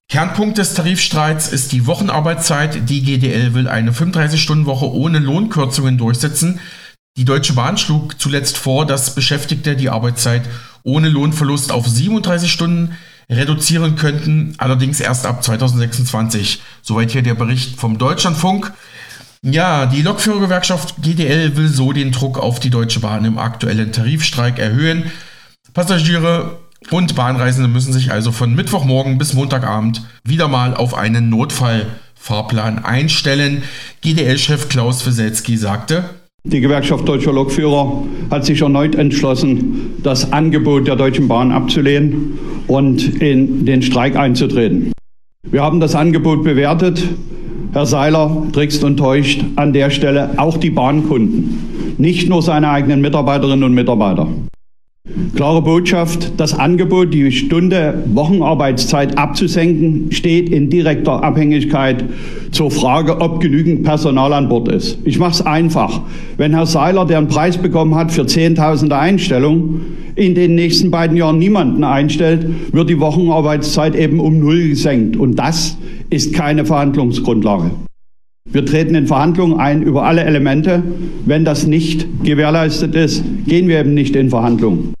[0.08, 2.90] Kernpunkt des Tarifstreits ist die Wochenarbeitszeit.
[2.90, 6.58] Die GDL will eine 35-Stunden-Woche ohne Lohnkürzungen durchsetzen.
[7.16, 10.42] Die Deutsche Bahn schlug zuletzt vor, dass Beschäftigte die Arbeitszeit
[10.82, 12.96] ohne Lohnverlust auf 37 Stunden
[13.30, 16.62] reduzieren könnten, allerdings erst ab 2026.
[16.82, 18.72] Soweit hier der Bericht vom Deutschlandfunk.
[19.42, 24.58] Ja, die Lokführergewerkschaft GDL will so den Druck auf die Deutsche Bahn im aktuellen Tarifstreik
[24.58, 25.04] erhöhen.
[25.74, 26.58] Passagiere
[26.90, 33.62] und Bahnreisende müssen sich also von Mittwochmorgen bis Montagabend wieder mal auf einen Notfallfahrplan einstellen.
[34.00, 36.04] GDL-Chef Klaus Wieselski sagte,
[36.44, 43.20] die Gewerkschaft Deutscher Lokführer hat sich erneut entschlossen, das Angebot der Deutschen Bahn abzulehnen und
[43.20, 44.92] in den Streik einzutreten.
[45.42, 47.02] Wir haben das Angebot bewertet.
[47.72, 53.02] Herr Seiler trickst und täuscht an der Stelle auch die Bahnkunden, nicht nur seine eigenen
[53.02, 54.26] Mitarbeiterinnen und Mitarbeiter.
[55.34, 62.04] Klare Botschaft, das Angebot, die Stunde Wochenarbeitszeit abzusenken, steht in direkter Abhängigkeit
[62.50, 64.98] zur Frage, ob genügend Personal an Bord ist.
[65.04, 66.02] Ich mache es einfach.
[66.36, 71.16] Wenn Herr Seiler, der einen Preis bekommen hat für Zehntausende Einstellungen, in den nächsten beiden
[71.16, 75.16] Jahren niemanden einstellt, wird die Wochenarbeitszeit eben um Null gesenkt.
[75.16, 75.78] Und das
[76.10, 77.70] ist keine Verhandlungsgrundlage.
[78.50, 80.82] Wir treten in Verhandlungen ein über alle Elemente.
[81.26, 84.94] Wenn das nicht gewährleistet ist, gehen wir eben nicht in Verhandlungen.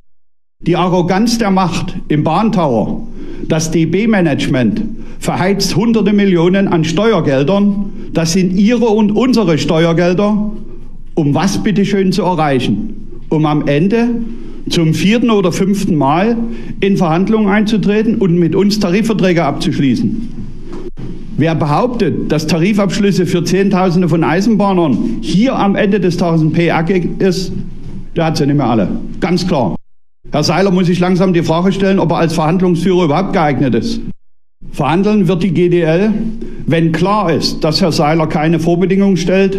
[0.60, 3.06] Die Arroganz der Macht im Bahntower,
[3.48, 4.82] das DB-Management
[5.18, 10.52] verheizt hunderte Millionen an Steuergeldern, das sind ihre und unsere Steuergelder,
[11.14, 13.22] um was bitteschön zu erreichen?
[13.30, 14.08] Um am Ende
[14.68, 16.36] zum vierten oder fünften Mal
[16.80, 20.37] in Verhandlungen einzutreten und mit uns Tarifverträge abzuschließen.
[21.38, 26.90] Wer behauptet, dass Tarifabschlüsse für Zehntausende von Eisenbahnern hier am Ende des Tages ein PAG
[27.20, 27.52] ist,
[28.16, 28.88] der hat sie nicht mehr alle.
[29.20, 29.76] Ganz klar.
[30.32, 34.00] Herr Seiler muss sich langsam die Frage stellen, ob er als Verhandlungsführer überhaupt geeignet ist.
[34.72, 36.12] Verhandeln wird die GDL,
[36.66, 39.58] wenn klar ist, dass Herr Seiler keine Vorbedingungen stellt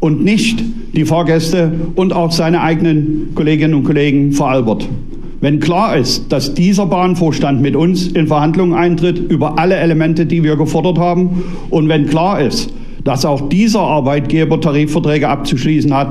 [0.00, 4.86] und nicht die Fahrgäste und auch seine eigenen Kolleginnen und Kollegen veralbert.
[5.40, 10.42] Wenn klar ist, dass dieser Bahnvorstand mit uns in Verhandlungen eintritt über alle Elemente, die
[10.42, 12.72] wir gefordert haben, und wenn klar ist,
[13.04, 16.08] dass auch dieser Arbeitgeber Tarifverträge abzuschließen hat,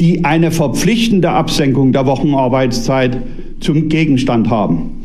[0.00, 3.18] die eine verpflichtende Absenkung der Wochenarbeitszeit
[3.60, 5.01] zum Gegenstand haben.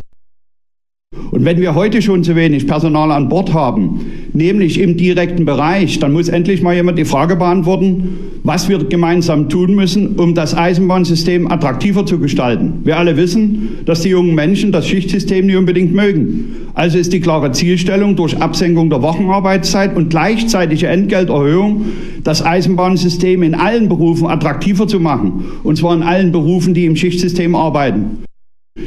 [1.31, 4.01] Und wenn wir heute schon zu wenig Personal an Bord haben,
[4.33, 9.49] nämlich im direkten Bereich, dann muss endlich mal jemand die Frage beantworten, was wir gemeinsam
[9.49, 12.81] tun müssen, um das Eisenbahnsystem attraktiver zu gestalten.
[12.85, 16.55] Wir alle wissen, dass die jungen Menschen das Schichtsystem nicht unbedingt mögen.
[16.73, 21.85] Also ist die klare Zielstellung durch Absenkung der Wochenarbeitszeit und gleichzeitige Entgelterhöhung,
[22.23, 25.45] das Eisenbahnsystem in allen Berufen attraktiver zu machen.
[25.63, 28.19] Und zwar in allen Berufen, die im Schichtsystem arbeiten.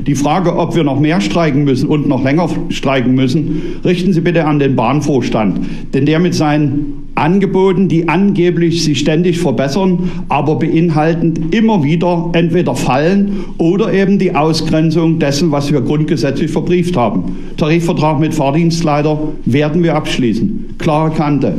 [0.06, 4.20] Die Frage, ob wir noch mehr streiken müssen und noch länger streiken müssen, richten Sie
[4.20, 5.60] bitte an den Bahnvorstand.
[5.92, 12.74] Denn der mit seinen Angeboten, die angeblich sich ständig verbessern, aber beinhaltend immer wieder entweder
[12.74, 17.36] Fallen oder eben die Ausgrenzung dessen, was wir grundgesetzlich verbrieft haben.
[17.56, 20.76] Tarifvertrag mit Fahrdienstleiter werden wir abschließen.
[20.78, 21.54] Klare Kante.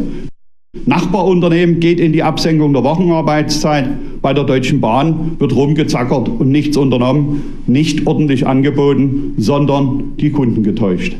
[0.85, 3.89] Nachbarunternehmen geht in die Absenkung der Wochenarbeitszeit.
[4.21, 10.63] Bei der Deutschen Bahn wird rumgezackert und nichts unternommen, nicht ordentlich angeboten, sondern die Kunden
[10.63, 11.17] getäuscht.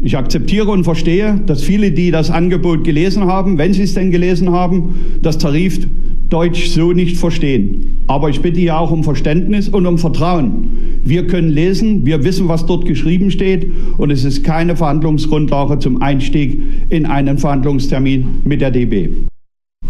[0.00, 4.10] Ich akzeptiere und verstehe, dass viele, die das Angebot gelesen haben, wenn sie es denn
[4.10, 7.96] gelesen haben, das Tarifdeutsch so nicht verstehen.
[8.06, 10.95] Aber ich bitte ja auch um Verständnis und um Vertrauen.
[11.06, 16.02] Wir können lesen, wir wissen, was dort geschrieben steht und es ist keine Verhandlungsgrundlage zum
[16.02, 19.10] Einstieg in einen Verhandlungstermin mit der DB.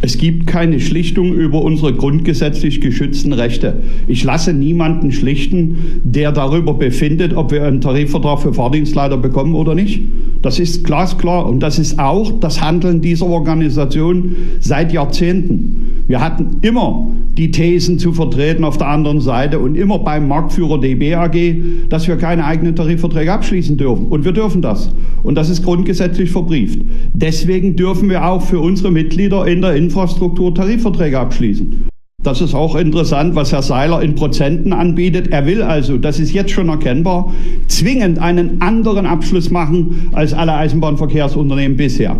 [0.03, 3.83] Es gibt keine Schlichtung über unsere grundgesetzlich geschützten Rechte.
[4.07, 9.75] Ich lasse niemanden schlichten, der darüber befindet, ob wir einen Tarifvertrag für Fahrdienstleiter bekommen oder
[9.75, 10.03] nicht.
[10.43, 16.05] Das ist glasklar und das ist auch das Handeln dieser Organisation seit Jahrzehnten.
[16.07, 20.81] Wir hatten immer die Thesen zu vertreten auf der anderen Seite und immer beim Marktführer
[20.81, 21.57] DB AG,
[21.89, 24.07] dass wir keine eigenen Tarifverträge abschließen dürfen.
[24.07, 24.91] Und wir dürfen das.
[25.23, 26.81] Und das ist grundgesetzlich verbrieft.
[27.13, 31.89] Deswegen dürfen wir auch für unsere Mitglieder in der Infrastruktur Tarifverträge abschließen.
[32.23, 35.29] Das ist auch interessant, was Herr Seiler in Prozenten anbietet.
[35.29, 37.33] Er will also, das ist jetzt schon erkennbar,
[37.69, 42.17] zwingend einen anderen Abschluss machen als alle Eisenbahnverkehrsunternehmen bisher.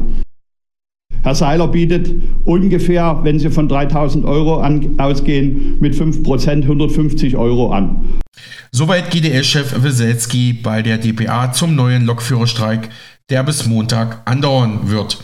[1.25, 2.09] Herr Seiler bietet
[2.45, 8.21] ungefähr, wenn Sie von 3000 Euro an, ausgehen, mit 5 Prozent 150 Euro an.
[8.71, 12.91] Soweit GDL-Chef Weselski bei der DPA zum neuen Lokführerstreik,
[13.29, 15.19] der bis Montag andauern wird.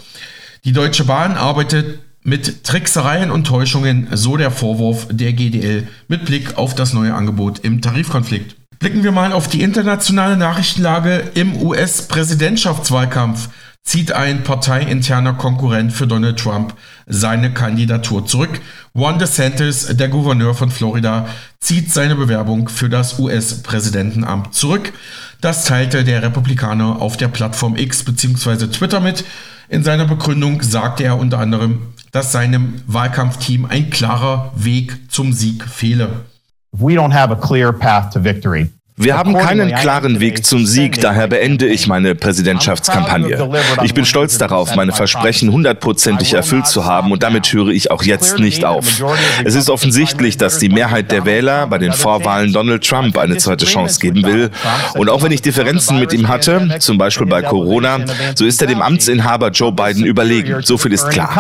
[0.64, 6.56] Die Deutsche Bahn arbeitet mit Tricksereien und Täuschungen, so der Vorwurf der GDL mit Blick
[6.56, 8.56] auf das neue Angebot im Tarifkonflikt.
[8.78, 13.48] Blicken wir mal auf die internationale Nachrichtenlage im US-Präsidentschaftswahlkampf
[13.84, 16.74] zieht ein parteiinterner Konkurrent für Donald Trump
[17.06, 18.60] seine Kandidatur zurück.
[18.94, 21.26] Juan DeSantis, der Gouverneur von Florida,
[21.58, 24.92] zieht seine Bewerbung für das US-Präsidentenamt zurück.
[25.40, 28.68] Das teilte der Republikaner auf der Plattform X bzw.
[28.68, 29.24] Twitter mit.
[29.68, 35.64] In seiner Begründung sagte er unter anderem, dass seinem Wahlkampfteam ein klarer Weg zum Sieg
[35.64, 36.26] fehle.
[36.70, 38.70] We don't have a clear path to victory.
[38.96, 43.48] Wir haben keinen klaren Weg zum Sieg, daher beende ich meine Präsidentschaftskampagne.
[43.82, 48.02] Ich bin stolz darauf, meine Versprechen hundertprozentig erfüllt zu haben und damit höre ich auch
[48.02, 49.02] jetzt nicht auf.
[49.44, 53.64] Es ist offensichtlich, dass die Mehrheit der Wähler bei den Vorwahlen Donald Trump eine zweite
[53.64, 54.50] Chance geben will.
[54.94, 58.00] Und auch wenn ich Differenzen mit ihm hatte, zum Beispiel bei Corona,
[58.34, 60.62] so ist er dem Amtsinhaber Joe Biden überlegen.
[60.62, 61.30] So viel ist klar.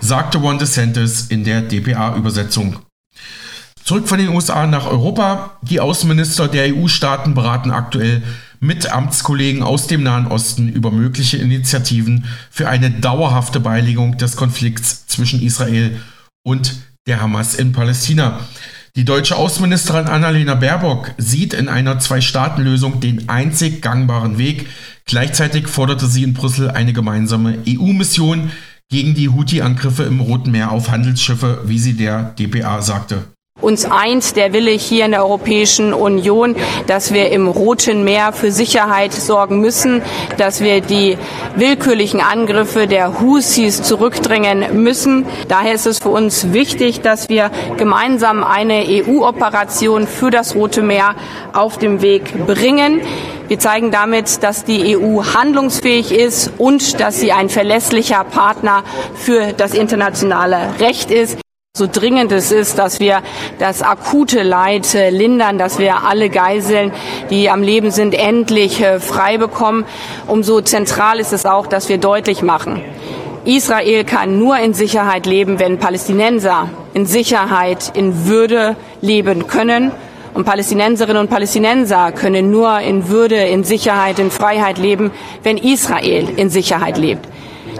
[0.00, 2.76] Sagte Juan DeSantis in der DPA-Übersetzung.
[3.84, 5.58] Zurück von den USA nach Europa.
[5.60, 8.22] Die Außenminister der EU-Staaten beraten aktuell
[8.58, 15.06] mit Amtskollegen aus dem Nahen Osten über mögliche Initiativen für eine dauerhafte Beilegung des Konflikts
[15.06, 16.00] zwischen Israel
[16.42, 18.40] und der Hamas in Palästina.
[18.96, 24.66] Die deutsche Außenministerin Annalena Baerbock sieht in einer Zwei-Staaten-Lösung den einzig gangbaren Weg.
[25.04, 28.50] Gleichzeitig forderte sie in Brüssel eine gemeinsame EU-Mission
[28.88, 33.33] gegen die Houthi-Angriffe im Roten Meer auf Handelsschiffe, wie sie der DPA sagte.
[33.64, 36.54] Uns eint der Wille hier in der Europäischen Union,
[36.86, 40.02] dass wir im Roten Meer für Sicherheit sorgen müssen,
[40.36, 41.16] dass wir die
[41.56, 45.24] willkürlichen Angriffe der Husis zurückdrängen müssen.
[45.48, 51.14] Daher ist es für uns wichtig, dass wir gemeinsam eine EU-Operation für das Rote Meer
[51.54, 53.00] auf den Weg bringen.
[53.48, 59.54] Wir zeigen damit, dass die EU handlungsfähig ist und dass sie ein verlässlicher Partner für
[59.54, 61.43] das internationale Recht ist
[61.76, 63.20] so dringend es ist, dass wir
[63.58, 66.92] das akute Leid äh, lindern, dass wir alle Geiseln,
[67.30, 69.84] die am Leben sind, endlich äh, frei bekommen.
[70.28, 72.80] Umso zentral ist es auch, dass wir deutlich machen,
[73.44, 79.90] Israel kann nur in Sicherheit leben, wenn Palästinenser in Sicherheit, in Würde leben können.
[80.32, 85.10] Und Palästinenserinnen und Palästinenser können nur in Würde, in Sicherheit, in Freiheit leben,
[85.42, 87.26] wenn Israel in Sicherheit lebt.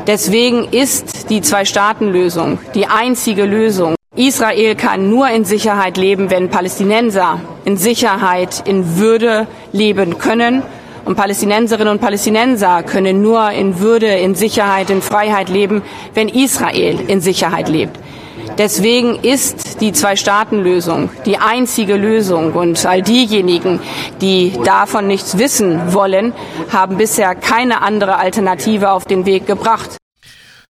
[0.06, 3.94] Deswegen ist die Zwei-Staaten-Lösung die einzige Lösung.
[4.14, 10.62] Israel kann nur in Sicherheit leben, wenn Palästinenser in Sicherheit, in Würde leben können.
[11.06, 17.00] Und Palästinenserinnen und Palästinenser können nur in Würde, in Sicherheit, in Freiheit leben, wenn Israel
[17.08, 17.98] in Sicherheit lebt.
[18.58, 22.52] Deswegen ist die Zwei-Staaten-Lösung die einzige Lösung.
[22.52, 23.80] Und all diejenigen,
[24.20, 26.32] die davon nichts wissen wollen,
[26.70, 29.98] haben bisher keine andere Alternative auf den Weg gebracht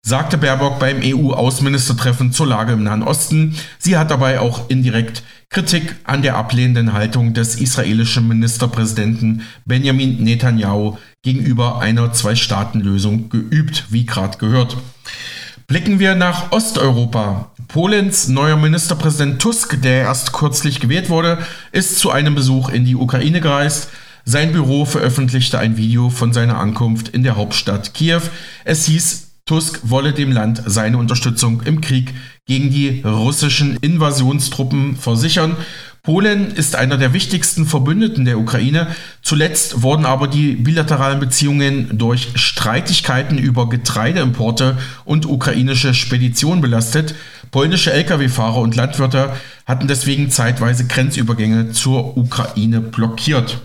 [0.04, 3.56] sagte Baerbock beim EU-Außenministertreffen zur Lage im Nahen Osten.
[3.78, 10.97] Sie hat dabei auch indirekt Kritik an der ablehnenden Haltung des israelischen Ministerpräsidenten Benjamin Netanyahu
[11.21, 14.78] gegenüber einer Zwei-Staaten-Lösung geübt, wie gerade gehört.
[15.67, 17.50] Blicken wir nach Osteuropa.
[17.71, 21.38] Polens neuer Ministerpräsident Tusk, der erst kürzlich gewählt wurde,
[21.71, 23.88] ist zu einem Besuch in die Ukraine gereist.
[24.25, 28.23] Sein Büro veröffentlichte ein Video von seiner Ankunft in der Hauptstadt Kiew.
[28.65, 32.13] Es hieß, Tusk wolle dem Land seine Unterstützung im Krieg
[32.45, 35.55] gegen die russischen Invasionstruppen versichern.
[36.03, 38.88] Polen ist einer der wichtigsten Verbündeten der Ukraine.
[39.21, 47.15] Zuletzt wurden aber die bilateralen Beziehungen durch Streitigkeiten über Getreideimporte und ukrainische Speditionen belastet.
[47.51, 49.33] Polnische Lkw-Fahrer und Landwirte
[49.65, 53.61] hatten deswegen zeitweise Grenzübergänge zur Ukraine blockiert.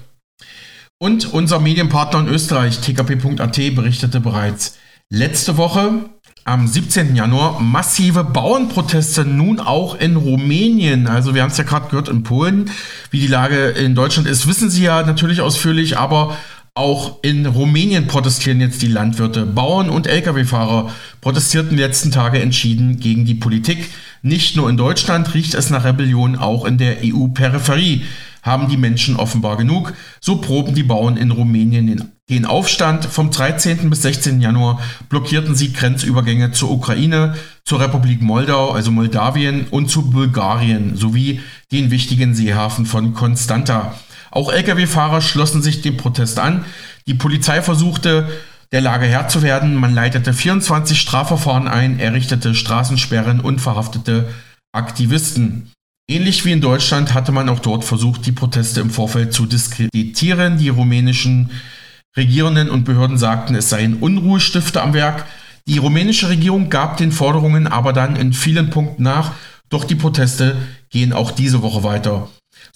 [0.99, 4.77] Und unser Medienpartner in Österreich, tkp.at, berichtete bereits
[5.09, 6.11] letzte Woche,
[6.47, 7.17] am 17.
[7.17, 11.09] Januar massive Bauernproteste nun auch in Rumänien.
[11.09, 12.71] Also wir haben es ja gerade gehört in Polen,
[13.11, 16.37] wie die Lage in Deutschland ist, wissen Sie ja natürlich ausführlich, aber
[16.77, 19.47] auch in Rumänien protestieren jetzt die Landwirte.
[19.47, 20.91] Bauern und Lkw-Fahrer
[21.23, 23.89] protestierten letzten Tage entschieden gegen die Politik.
[24.23, 28.03] Nicht nur in Deutschland riecht es nach Rebellion, auch in der EU-Peripherie
[28.43, 29.95] haben die Menschen offenbar genug.
[30.21, 33.07] So proben die Bauern in Rumänien den, den Aufstand.
[33.07, 33.91] Vom 13.
[33.91, 34.41] bis 16.
[34.41, 37.35] Januar blockierten sie Grenzübergänge zur Ukraine,
[37.65, 41.41] zur Republik Moldau, also Moldawien und zu Bulgarien sowie
[41.73, 43.95] den wichtigen Seehafen von Konstanta.
[44.37, 46.67] Auch Lkw-Fahrer schlossen sich dem Protest an.
[47.07, 48.29] Die Polizei versuchte,
[48.71, 49.75] der Lage Herr zu werden.
[49.75, 54.29] Man leitete 24 Strafverfahren ein, errichtete Straßensperren und verhaftete
[54.73, 55.73] Aktivisten.
[56.07, 60.59] Ähnlich wie in Deutschland hatte man auch dort versucht, die Proteste im Vorfeld zu diskreditieren.
[60.59, 61.51] Die rumänischen
[62.15, 65.25] Regierenden und Behörden sagten, es seien Unruhestifter am Werk.
[65.67, 69.33] Die rumänische Regierung gab den Forderungen aber dann in vielen Punkten nach,
[69.71, 70.59] doch die Proteste
[70.91, 72.29] gehen auch diese Woche weiter.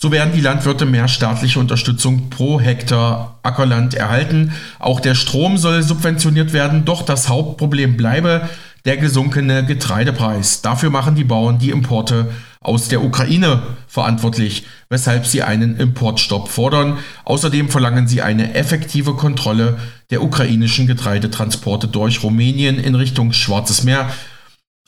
[0.03, 4.55] So werden die Landwirte mehr staatliche Unterstützung pro Hektar Ackerland erhalten.
[4.79, 8.49] Auch der Strom soll subventioniert werden, doch das Hauptproblem bleibe
[8.87, 10.63] der gesunkene Getreidepreis.
[10.63, 12.31] Dafür machen die Bauern die Importe
[12.63, 16.97] aus der Ukraine verantwortlich, weshalb sie einen Importstopp fordern.
[17.27, 19.77] Außerdem verlangen sie eine effektive Kontrolle
[20.09, 24.09] der ukrainischen Getreidetransporte durch Rumänien in Richtung Schwarzes Meer.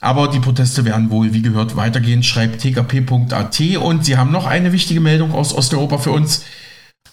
[0.03, 3.61] Aber die Proteste werden wohl, wie gehört, weitergehen, schreibt tkp.at.
[3.77, 6.43] Und sie haben noch eine wichtige Meldung aus Osteuropa für uns.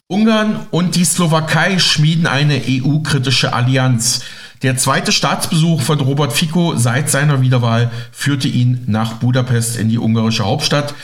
[0.09, 4.23] Ungarn und die Slowakei schmieden eine EU-kritische Allianz.
[4.63, 9.99] Der zweite Staatsbesuch von Robert Fico seit seiner Wiederwahl führte ihn nach Budapest in die
[9.99, 10.97] ungarische Hauptstadt.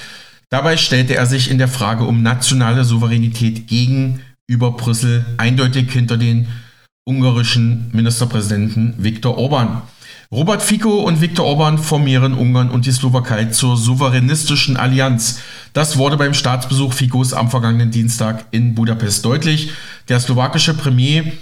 [0.51, 6.49] Dabei stellte er sich in der Frage um nationale Souveränität gegenüber Brüssel eindeutig hinter den
[7.05, 9.83] ungarischen Ministerpräsidenten Viktor Orban.
[10.33, 15.39] Robert Fico und Viktor Orban formieren Ungarn und die Slowakei zur souveränistischen Allianz.
[15.73, 19.71] Das wurde beim Staatsbesuch Ficos am vergangenen Dienstag in Budapest deutlich.
[20.09, 21.33] Der slowakische Premier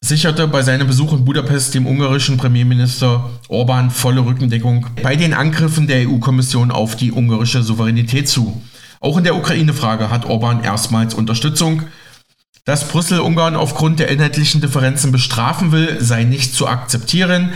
[0.00, 5.88] sicherte bei seinem Besuch in Budapest dem ungarischen Premierminister Orban volle Rückendeckung bei den Angriffen
[5.88, 8.62] der EU-Kommission auf die ungarische Souveränität zu.
[9.00, 11.82] Auch in der Ukraine-Frage hat Orban erstmals Unterstützung.
[12.64, 17.54] Dass Brüssel Ungarn aufgrund der inhaltlichen Differenzen bestrafen will, sei nicht zu akzeptieren.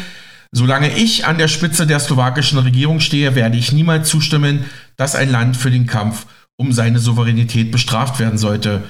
[0.57, 5.29] Solange ich an der Spitze der slowakischen Regierung stehe, werde ich niemals zustimmen, dass ein
[5.29, 6.27] Land für den Kampf
[6.57, 8.85] um seine Souveränität bestraft werden sollte,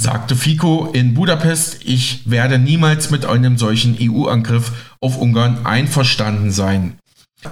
[0.00, 1.80] sagte Fico in Budapest.
[1.84, 6.96] Ich werde niemals mit einem solchen EU-Angriff auf Ungarn einverstanden sein.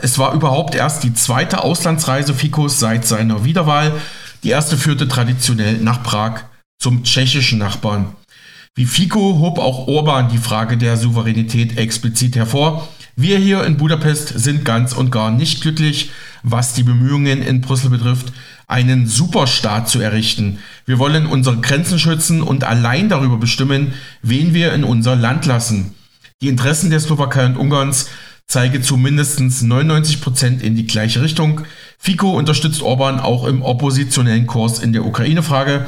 [0.01, 3.93] Es war überhaupt erst die zweite Auslandsreise Ficos seit seiner Wiederwahl.
[4.45, 6.45] Die erste führte traditionell nach Prag
[6.79, 8.17] zum tschechischen Nachbarn.
[8.75, 12.89] Wie Fico hob auch Orban die Frage der Souveränität explizit hervor.
[13.21, 16.13] Wir hier in Budapest sind ganz und gar nicht glücklich,
[16.45, 18.33] was die Bemühungen in Brüssel betrifft,
[18.69, 20.61] einen Superstaat zu errichten.
[20.87, 23.93] Wir wollen unsere Grenzen schützen und allein darüber bestimmen,
[24.23, 25.97] wen wir in unser Land lassen.
[26.43, 28.09] Die Interessen der Slowakei und Ungarns
[28.47, 31.63] zeige zu mindestens 99 Prozent in die gleiche Richtung.
[31.99, 35.87] Fico unterstützt Orban auch im oppositionellen Kurs in der Ukraine-Frage.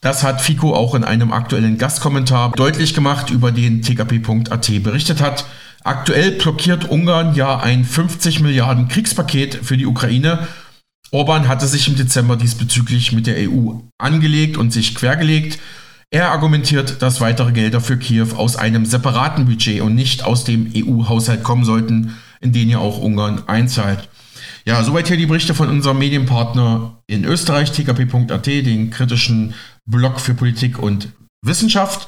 [0.00, 5.44] Das hat Fico auch in einem aktuellen Gastkommentar deutlich gemacht, über den tkp.at berichtet hat.
[5.82, 10.46] Aktuell blockiert Ungarn ja ein 50 Milliarden Kriegspaket für die Ukraine.
[11.10, 15.58] Orban hatte sich im Dezember diesbezüglich mit der EU angelegt und sich quergelegt.
[16.10, 20.70] Er argumentiert, dass weitere Gelder für Kiew aus einem separaten Budget und nicht aus dem
[20.74, 24.08] EU-Haushalt kommen sollten, in den ja auch Ungarn einzahlt.
[24.66, 29.54] Ja, soweit hier die Berichte von unserem Medienpartner in Österreich, tkp.at, den kritischen
[29.88, 31.08] Blog für Politik und
[31.42, 32.06] Wissenschaft.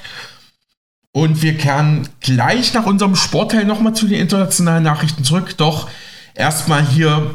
[1.12, 5.56] Und wir kehren gleich nach unserem Sportteil nochmal zu den internationalen Nachrichten zurück.
[5.58, 5.90] Doch
[6.34, 7.34] erstmal hier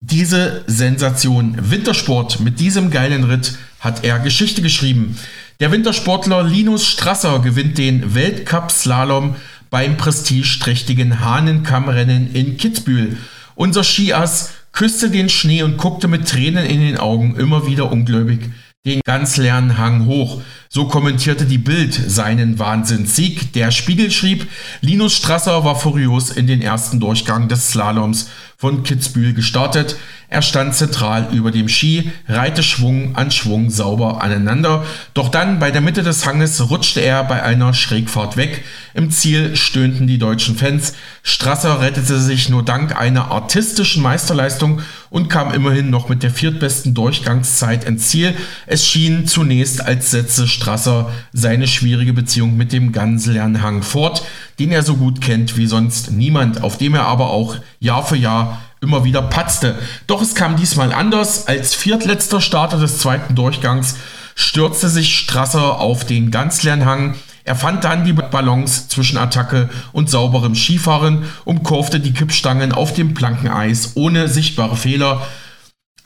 [0.00, 1.56] diese Sensation.
[1.70, 5.16] Wintersport mit diesem geilen Ritt hat er Geschichte geschrieben.
[5.60, 9.36] Der Wintersportler Linus Strasser gewinnt den Weltcup-Slalom
[9.70, 13.16] beim prestigeträchtigen Hahnenkammrennen in Kitzbühel.
[13.54, 18.50] Unser Skiass küsste den Schnee und guckte mit Tränen in den Augen immer wieder ungläubig
[18.84, 20.42] den ganz leeren Hang hoch.
[20.68, 23.54] So kommentierte die Bild seinen Wahnsinnssieg.
[23.54, 24.46] Der Spiegel schrieb,
[24.82, 28.28] Linus Strasser war furios in den ersten Durchgang des Slaloms
[28.64, 29.96] von Kitzbühel gestartet.
[30.30, 34.84] Er stand zentral über dem Ski, reihte Schwung an Schwung sauber aneinander.
[35.12, 38.64] Doch dann bei der Mitte des Hanges rutschte er bei einer Schrägfahrt weg.
[38.94, 40.94] Im Ziel stöhnten die deutschen Fans.
[41.22, 46.94] Strasser rettete sich nur dank einer artistischen Meisterleistung und kam immerhin noch mit der viertbesten
[46.94, 48.34] Durchgangszeit ins Ziel.
[48.66, 54.24] Es schien zunächst, als setze Strasser seine schwierige Beziehung mit dem Ganslernhang fort,
[54.58, 58.16] den er so gut kennt wie sonst niemand, auf dem er aber auch Jahr für
[58.16, 58.53] Jahr
[58.84, 59.74] immer wieder patzte.
[60.06, 61.48] Doch es kam diesmal anders.
[61.48, 63.96] Als viertletzter Starter des zweiten Durchgangs
[64.36, 67.16] stürzte sich Strasser auf den Ganzlernhang.
[67.44, 73.12] Er fand dann die Balance zwischen Attacke und sauberem Skifahren, umkurfte die Kippstangen auf dem
[73.12, 75.26] Plankeneis ohne sichtbare Fehler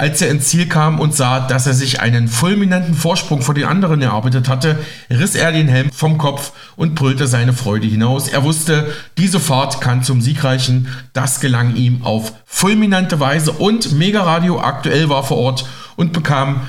[0.01, 3.65] als er ins Ziel kam und sah, dass er sich einen fulminanten Vorsprung vor den
[3.65, 4.79] anderen erarbeitet hatte,
[5.11, 8.29] riss er den Helm vom Kopf und brüllte seine Freude hinaus.
[8.29, 10.87] Er wusste, diese Fahrt kann zum Sieg reichen.
[11.13, 16.69] Das gelang ihm auf fulminante Weise und Mega Radio aktuell war vor Ort und bekam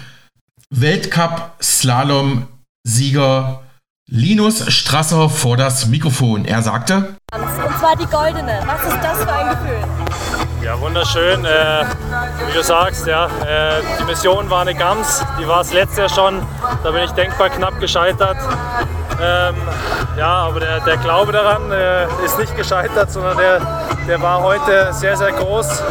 [0.72, 2.48] Weltcup Slalom
[2.84, 3.62] Sieger
[4.08, 6.46] Linus Strasser vor das Mikrofon.
[6.46, 8.60] Er sagte: Und zwar die goldene.
[8.66, 10.09] Was ist das für ein Gefühl?
[10.62, 11.46] Ja, wunderschön.
[11.46, 11.86] Äh,
[12.48, 16.10] wie du sagst, ja, äh, die Mission war eine Gams, die war es letztes Jahr
[16.10, 16.42] schon.
[16.84, 18.38] Da bin ich denkbar knapp gescheitert.
[19.22, 19.56] Ähm,
[20.18, 23.62] ja, aber der, der Glaube daran äh, ist nicht gescheitert, sondern der,
[24.08, 25.82] der war heute sehr, sehr groß.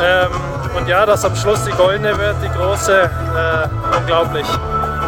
[0.00, 0.30] Ähm,
[0.76, 4.46] und ja, dass am Schluss die goldene wird, die große, äh, unglaublich.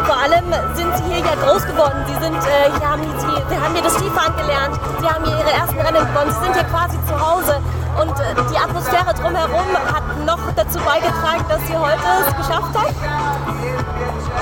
[0.05, 1.97] Vor allem sind Sie hier ja groß geworden.
[2.07, 4.79] Sie, sind, äh, hier haben, Sie, Sie haben hier das Skifahren gelernt.
[5.01, 6.31] Sie haben hier Ihre ersten Rennen gewonnen.
[6.31, 7.59] Sie sind hier quasi zu Hause.
[7.99, 12.95] Und äh, die Atmosphäre drumherum hat noch dazu beigetragen, dass Sie heute es geschafft haben?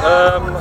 [0.06, 0.56] Ähm,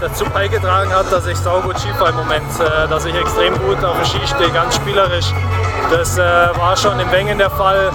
[0.00, 3.96] dazu beigetragen hat, dass ich saugut Skifahre im Moment, äh, dass ich extrem gut auf
[3.96, 5.32] dem Ski stehe, ganz spielerisch.
[5.90, 7.90] Das äh, war schon im Wengen der Fall.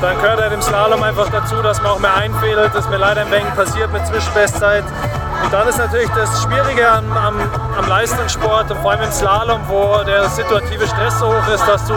[0.00, 2.74] Dann gehört halt im Slalom einfach dazu, dass man auch mehr einfädelt.
[2.74, 4.84] Das ist mir leider im Wengen passiert mit Zwischenbestzeit.
[5.44, 7.34] Und dann ist natürlich das Schwierige am, am,
[7.78, 11.84] am Leistungssport und vor allem im Slalom, wo der situative Stress so hoch ist, dass
[11.86, 11.94] du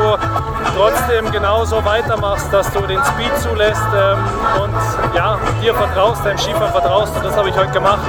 [0.75, 4.19] trotzdem genauso weitermachst, dass du den Speed zulässt ähm,
[4.61, 7.15] und ja, dir vertraust, deinem Skifahren vertraust.
[7.15, 7.99] Und das habe ich heute gemacht.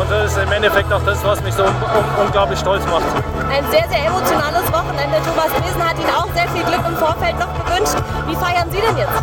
[0.00, 3.04] Und das ist im Endeffekt auch das, was mich so un un unglaublich stolz macht.
[3.50, 5.18] Ein sehr, sehr emotionales Wochenende.
[5.26, 7.96] Thomas Dresen hat Ihnen auch sehr viel Glück im Vorfeld noch gewünscht.
[8.26, 9.22] Wie feiern Sie denn jetzt?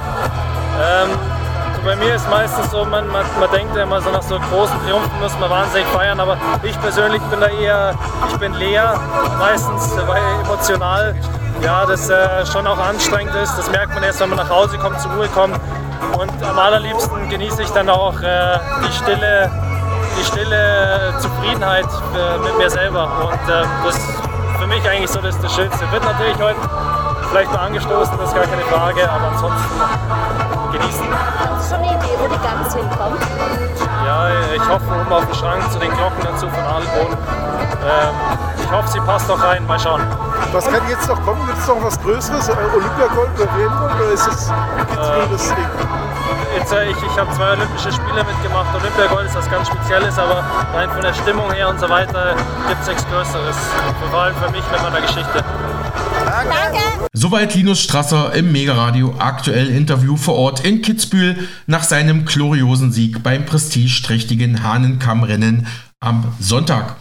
[0.79, 1.09] Ähm,
[1.85, 5.21] bei mir ist meistens so, man, man, man denkt immer so nach so großen Triumphen
[5.21, 7.93] muss man wahnsinnig feiern, aber ich persönlich bin da eher,
[8.27, 8.99] ich bin leer,
[9.37, 11.15] meistens, weil emotional
[11.61, 13.55] ja, das äh, schon auch anstrengend ist.
[13.57, 15.57] Das merkt man erst, wenn man nach Hause kommt, zur Ruhe kommt.
[16.17, 19.51] Und am allerliebsten genieße ich dann auch äh, die stille,
[20.19, 23.09] die stille Zufriedenheit äh, mit mir selber.
[23.21, 24.21] Und äh, das ist
[24.59, 25.89] für mich eigentlich so das, das Schönste.
[25.91, 26.59] Wird natürlich heute
[27.29, 29.81] vielleicht mal angestoßen, das ist gar keine Frage, aber ansonsten
[30.71, 31.05] genießen.
[31.11, 33.21] Hast du schon eine Idee, wo die ganz hinkommt?
[34.05, 37.17] Ja, ich hoffe oben auf den Schrank zu den Glocken dazu von Adelboden.
[37.85, 38.15] Ähm,
[38.63, 39.65] ich hoffe, sie passt noch rein.
[39.67, 40.01] Mal schauen.
[40.51, 41.45] Was kann jetzt noch kommen?
[41.47, 42.49] Gibt es noch was Größeres?
[42.49, 43.95] Äh, Olympiagold oder Regenbogen?
[43.97, 45.69] Oder ist es jetzt nur das Ding?
[46.57, 48.67] Jetzt, äh, ich ich habe zwei Olympische Spiele mitgemacht.
[48.75, 52.35] Olympiagold ist was ganz Spezielles, aber rein von der Stimmung her und so weiter
[52.67, 53.57] gibt es nichts Größeres.
[54.11, 55.43] Vor allem für mich mit meiner Geschichte.
[56.43, 57.07] Danke.
[57.13, 63.23] Soweit Linus Strasser im Megaradio aktuell Interview vor Ort in Kitzbühel nach seinem gloriosen Sieg
[63.23, 65.67] beim prestigeträchtigen Hahnenkammrennen
[66.01, 66.97] am Sonntag.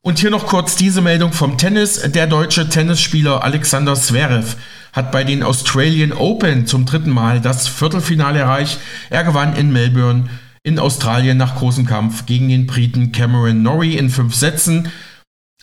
[0.00, 2.00] Und hier noch kurz diese Meldung vom Tennis.
[2.00, 4.56] Der deutsche Tennisspieler Alexander Zverev
[4.94, 8.78] hat bei den Australian Open zum dritten Mal das Viertelfinale erreicht.
[9.10, 10.30] Er gewann in Melbourne
[10.62, 14.88] in Australien nach großem Kampf gegen den Briten Cameron Norrie in fünf Sätzen.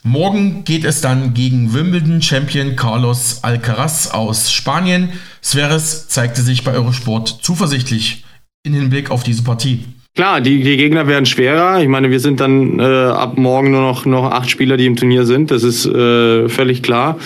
[0.04, 5.08] Morgen geht es dann gegen Wimbledon-Champion Carlos Alcaraz aus Spanien.
[5.42, 8.24] Sveres zeigte sich bei Eurosport zuversichtlich
[8.62, 9.84] in Hinblick auf diese Partie.
[10.14, 11.80] Klar, die, die Gegner werden schwerer.
[11.80, 14.96] Ich meine, wir sind dann äh, ab morgen nur noch, noch acht Spieler, die im
[14.96, 15.50] Turnier sind.
[15.50, 17.18] Das ist äh, völlig klar.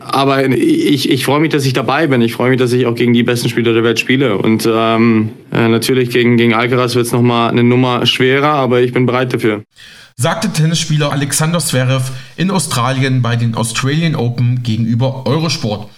[0.00, 2.20] Aber ich, ich freue mich, dass ich dabei bin.
[2.22, 4.38] Ich freue mich, dass ich auch gegen die besten Spieler der Welt spiele.
[4.38, 8.92] Und ähm, äh, natürlich gegen, gegen Alcaraz wird es nochmal eine Nummer schwerer, aber ich
[8.92, 9.62] bin bereit dafür.
[10.16, 15.88] Sagte Tennisspieler Alexander Zverev in Australien bei den Australian Open gegenüber Eurosport.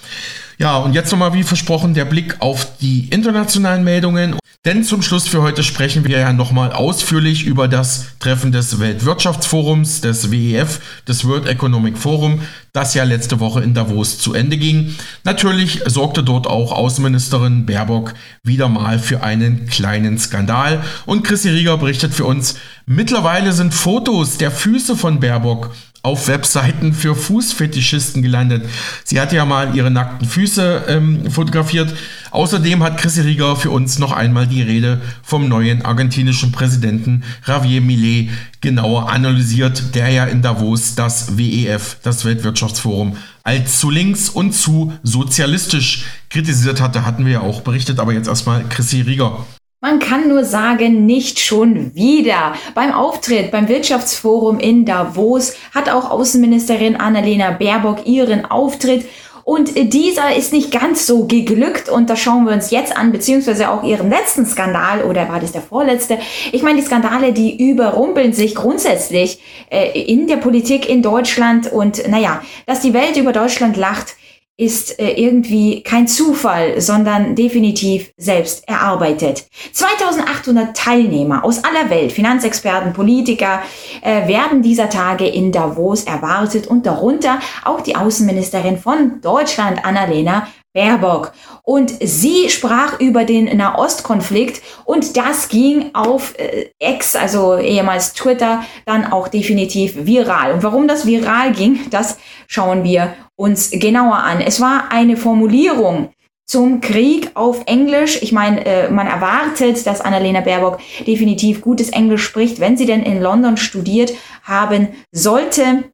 [0.64, 4.34] Ja, und jetzt nochmal wie versprochen der Blick auf die internationalen Meldungen.
[4.64, 10.00] Denn zum Schluss für heute sprechen wir ja nochmal ausführlich über das Treffen des Weltwirtschaftsforums,
[10.00, 12.40] des WEF, des World Economic Forum,
[12.72, 14.94] das ja letzte Woche in Davos zu Ende ging.
[15.22, 20.82] Natürlich sorgte dort auch Außenministerin Baerbock wieder mal für einen kleinen Skandal.
[21.04, 22.54] Und Chrissy Rieger berichtet für uns,
[22.86, 25.74] mittlerweile sind Fotos der Füße von Baerbock
[26.04, 28.66] auf Webseiten für Fußfetischisten gelandet.
[29.04, 31.94] Sie hatte ja mal ihre nackten Füße ähm, fotografiert.
[32.30, 37.80] Außerdem hat Chrissy Rieger für uns noch einmal die Rede vom neuen argentinischen Präsidenten Javier
[37.80, 38.28] Millet
[38.60, 44.92] genauer analysiert, der ja in Davos das WEF, das Weltwirtschaftsforum, als zu links und zu
[45.02, 47.98] sozialistisch kritisiert hatte, hatten wir ja auch berichtet.
[47.98, 49.46] Aber jetzt erstmal Chrissy Rieger.
[49.84, 52.54] Man kann nur sagen, nicht schon wieder.
[52.74, 59.04] Beim Auftritt beim Wirtschaftsforum in Davos hat auch Außenministerin Annalena Baerbock ihren Auftritt
[59.44, 63.68] und dieser ist nicht ganz so geglückt und da schauen wir uns jetzt an, beziehungsweise
[63.68, 66.16] auch ihren letzten Skandal oder war das der vorletzte?
[66.52, 72.08] Ich meine, die Skandale, die überrumpeln sich grundsätzlich äh, in der Politik in Deutschland und
[72.08, 74.16] naja, dass die Welt über Deutschland lacht,
[74.56, 79.46] ist äh, irgendwie kein Zufall, sondern definitiv selbst erarbeitet.
[79.72, 83.62] 2800 Teilnehmer aus aller Welt, Finanzexperten, Politiker,
[84.00, 90.46] äh, werden dieser Tage in Davos erwartet und darunter auch die Außenministerin von Deutschland, Annalena
[90.74, 91.32] Baerbock.
[91.62, 98.64] Und sie sprach über den Nahostkonflikt und das ging auf äh, X, also ehemals Twitter,
[98.84, 100.52] dann auch definitiv viral.
[100.52, 104.40] Und warum das viral ging, das schauen wir uns genauer an.
[104.40, 106.10] Es war eine Formulierung
[106.46, 108.22] zum Krieg auf Englisch.
[108.22, 113.02] Ich meine, äh, man erwartet, dass Annalena Baerbock definitiv gutes Englisch spricht, wenn sie denn
[113.02, 114.12] in London studiert
[114.42, 115.84] haben sollte.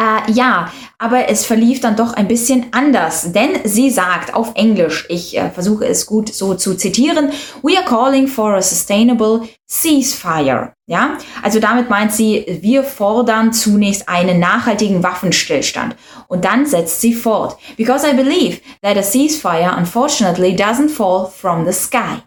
[0.00, 5.04] Äh, ja, aber es verlief dann doch ein bisschen anders, denn sie sagt auf Englisch,
[5.10, 7.32] ich äh, versuche es gut so zu zitieren,
[7.62, 10.72] We are calling for a sustainable ceasefire.
[10.86, 15.96] Ja, also damit meint sie, wir fordern zunächst einen nachhaltigen Waffenstillstand.
[16.28, 21.66] Und dann setzt sie fort, because I believe that a ceasefire unfortunately doesn't fall from
[21.66, 22.22] the sky.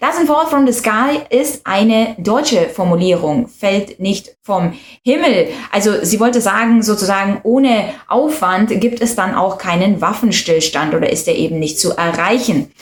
[0.00, 4.74] Doesn't fall from the sky ist eine deutsche Formulierung, fällt nicht vom
[5.04, 5.48] Himmel.
[5.72, 11.28] Also sie wollte sagen, sozusagen ohne Aufwand gibt es dann auch keinen Waffenstillstand oder ist
[11.28, 12.72] er eben nicht zu erreichen.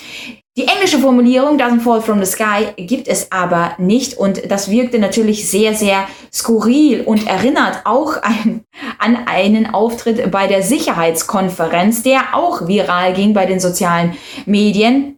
[0.58, 4.98] Die englische Formulierung Doesn't Fall from the Sky gibt es aber nicht und das wirkte
[4.98, 8.64] natürlich sehr, sehr skurril und erinnert auch ein,
[8.98, 14.16] an einen Auftritt bei der Sicherheitskonferenz, der auch viral ging bei den sozialen
[14.46, 15.15] Medien.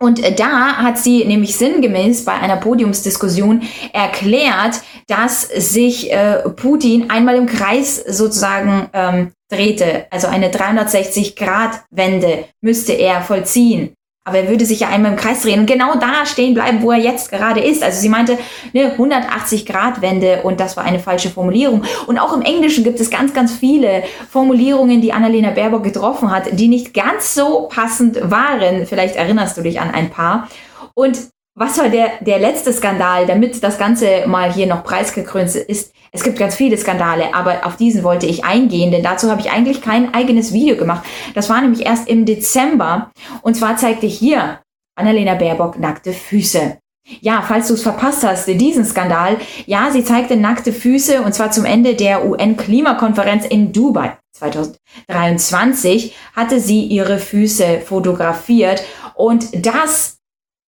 [0.00, 7.36] Und da hat sie nämlich sinngemäß bei einer Podiumsdiskussion erklärt, dass sich äh, Putin einmal
[7.36, 10.06] im Kreis sozusagen ähm, drehte.
[10.10, 13.94] Also eine 360-Grad-Wende müsste er vollziehen.
[14.26, 16.90] Aber er würde sich ja einmal im Kreis drehen und genau da stehen bleiben, wo
[16.90, 17.82] er jetzt gerade ist.
[17.82, 18.38] Also sie meinte
[18.74, 21.84] eine 180-Grad-Wende und das war eine falsche Formulierung.
[22.06, 26.58] Und auch im Englischen gibt es ganz, ganz viele Formulierungen, die Annalena Baerbock getroffen hat,
[26.58, 28.86] die nicht ganz so passend waren.
[28.86, 30.48] Vielleicht erinnerst du dich an ein paar.
[30.94, 31.18] Und
[31.54, 35.93] was war der, der letzte Skandal, damit das Ganze mal hier noch preisgekrönt ist?
[36.14, 39.50] Es gibt ganz viele Skandale, aber auf diesen wollte ich eingehen, denn dazu habe ich
[39.50, 41.04] eigentlich kein eigenes Video gemacht.
[41.34, 43.10] Das war nämlich erst im Dezember.
[43.42, 44.60] Und zwar zeigte hier
[44.94, 46.78] Annalena Baerbock nackte Füße.
[47.20, 49.38] Ja, falls du es verpasst hast, diesen Skandal.
[49.66, 54.16] Ja, sie zeigte nackte Füße und zwar zum Ende der UN-Klimakonferenz in Dubai.
[54.36, 58.84] 2023 hatte sie ihre Füße fotografiert
[59.16, 60.18] und das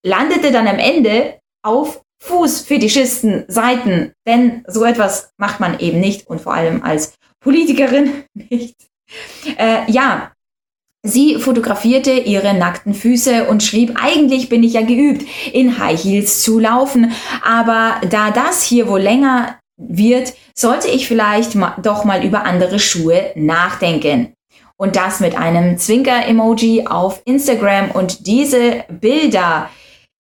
[0.05, 6.41] landete dann am Ende auf Fußfetischisten Seiten, denn so etwas macht man eben nicht und
[6.41, 8.77] vor allem als Politikerin nicht.
[9.57, 10.33] Äh, ja,
[11.03, 16.43] sie fotografierte ihre nackten Füße und schrieb, eigentlich bin ich ja geübt, in High Heels
[16.43, 17.13] zu laufen,
[17.45, 22.79] aber da das hier wohl länger wird, sollte ich vielleicht ma doch mal über andere
[22.79, 24.33] Schuhe nachdenken.
[24.79, 29.71] Und das mit einem Zwinker-Emoji auf Instagram und diese Bilder,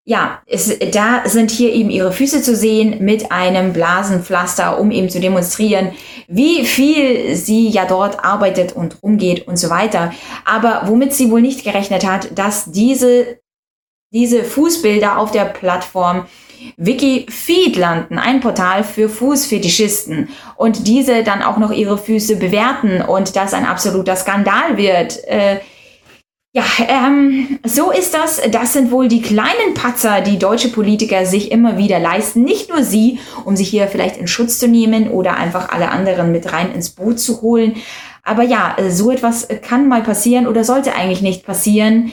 [0.09, 5.11] ja, es, da sind hier eben ihre Füße zu sehen mit einem Blasenpflaster, um eben
[5.11, 5.91] zu demonstrieren,
[6.29, 10.13] wie viel sie ja dort arbeitet und umgeht und so weiter.
[10.45, 13.41] Aber womit sie wohl nicht gerechnet hat, dass diese,
[14.13, 16.27] diese Fußbilder auf der Plattform
[16.77, 23.35] Wikifeed landen, ein Portal für Fußfetischisten und diese dann auch noch ihre Füße bewerten und
[23.35, 25.25] das ein absoluter Skandal wird.
[25.25, 25.59] Äh,
[26.57, 28.41] ja, ähm, so ist das.
[28.51, 32.45] Das sind wohl die kleinen Patzer, die deutsche Politiker sich immer wieder leisten.
[32.45, 36.33] Nicht nur sie, um sich hier vielleicht in Schutz zu nehmen oder einfach alle anderen
[36.33, 37.77] mit rein ins Boot zu holen.
[38.23, 42.13] Aber ja, so etwas kann mal passieren oder sollte eigentlich nicht passieren.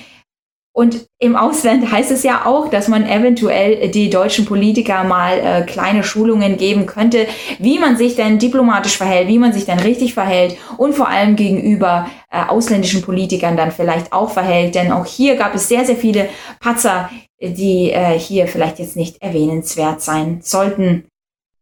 [0.75, 5.61] Und im Ausland heißt es ja auch, dass man eventuell die deutschen Politiker mal äh,
[5.61, 7.27] kleine Schulungen geben könnte,
[7.59, 11.35] wie man sich denn diplomatisch verhält, wie man sich dann richtig verhält und vor allem
[11.35, 14.73] gegenüber äh, ausländischen Politikern dann vielleicht auch verhält.
[14.73, 16.27] Denn auch hier gab es sehr, sehr viele
[16.59, 21.05] Patzer, die äh, hier vielleicht jetzt nicht erwähnenswert sein sollten.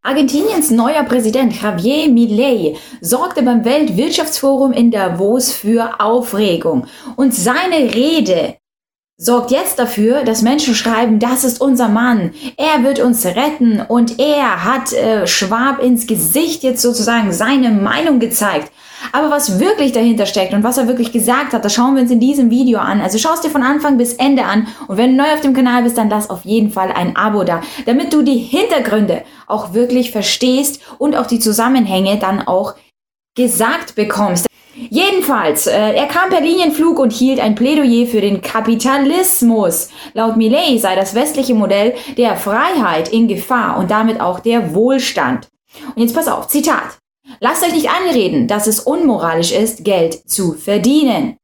[0.04, 6.88] Argentiniens neuer Präsident Javier Milei sorgte beim Weltwirtschaftsforum in Davos für Aufregung
[7.18, 8.56] und seine Rede
[9.22, 14.20] sorgt jetzt dafür, dass Menschen schreiben, das ist unser Mann, er wird uns retten und
[14.20, 18.72] er hat äh, Schwab ins Gesicht jetzt sozusagen seine Meinung gezeigt.
[19.12, 22.10] Aber was wirklich dahinter steckt und was er wirklich gesagt hat, das schauen wir uns
[22.10, 23.00] in diesem Video an.
[23.00, 25.54] Also schau es dir von Anfang bis Ende an und wenn du neu auf dem
[25.54, 29.76] Kanal bist, dann lass auf jeden Fall ein Abo da, damit du die Hintergründe auch
[29.76, 32.74] wirklich verstehst und auch die Zusammenhänge dann auch
[33.36, 34.48] gesagt bekommst.
[34.76, 39.90] Jedenfalls, äh, er kam per Linienflug und hielt ein Plädoyer für den Kapitalismus.
[40.14, 45.50] Laut Millet sei das westliche Modell der Freiheit in Gefahr und damit auch der Wohlstand.
[45.96, 47.00] Und jetzt pass auf, Zitat.
[47.40, 51.38] Lasst euch nicht anreden, dass es unmoralisch ist, Geld zu verdienen.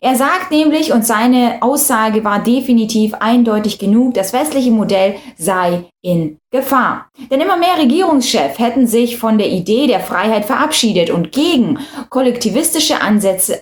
[0.00, 6.38] Er sagt nämlich, und seine Aussage war definitiv eindeutig genug, das westliche Modell sei in
[6.50, 7.08] Gefahr.
[7.30, 11.78] Denn immer mehr Regierungschefs hätten sich von der Idee der Freiheit verabschiedet und gegen
[12.10, 13.60] kollektivistische Ansätze,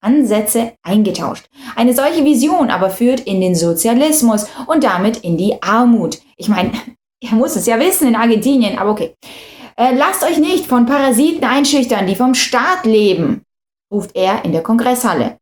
[0.00, 1.46] Ansätze eingetauscht.
[1.76, 6.18] Eine solche Vision aber führt in den Sozialismus und damit in die Armut.
[6.36, 6.72] Ich meine,
[7.22, 9.14] er muss es ja wissen in Argentinien, aber okay.
[9.76, 13.42] Äh, lasst euch nicht von Parasiten einschüchtern, die vom Staat leben,
[13.92, 15.36] ruft er in der Kongresshalle.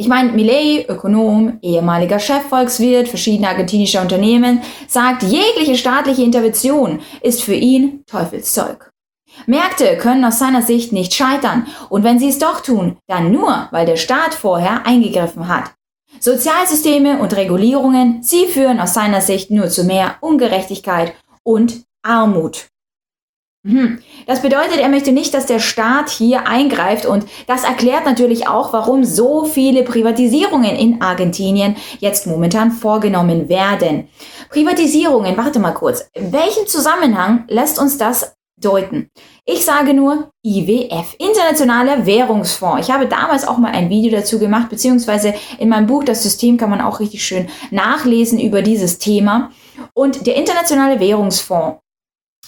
[0.00, 7.54] Ich meine, Millet, Ökonom, ehemaliger Chefvolkswirt verschiedener argentinischer Unternehmen, sagt, jegliche staatliche Intervention ist für
[7.54, 8.92] ihn Teufelszeug.
[9.46, 13.66] Märkte können aus seiner Sicht nicht scheitern und wenn sie es doch tun, dann nur,
[13.72, 15.72] weil der Staat vorher eingegriffen hat.
[16.20, 22.68] Sozialsysteme und Regulierungen, sie führen aus seiner Sicht nur zu mehr Ungerechtigkeit und Armut.
[23.68, 23.98] Mhm.
[24.26, 28.72] Das bedeutet, er möchte nicht, dass der Staat hier eingreift und das erklärt natürlich auch,
[28.72, 34.08] warum so viele Privatisierungen in Argentinien jetzt momentan vorgenommen werden.
[34.48, 39.10] Privatisierungen, warte mal kurz, in welchem Zusammenhang lässt uns das deuten?
[39.44, 42.86] Ich sage nur IWF, Internationaler Währungsfonds.
[42.88, 46.56] Ich habe damals auch mal ein Video dazu gemacht, beziehungsweise in meinem Buch Das System
[46.56, 49.50] kann man auch richtig schön nachlesen über dieses Thema.
[49.92, 51.80] Und der Internationale Währungsfonds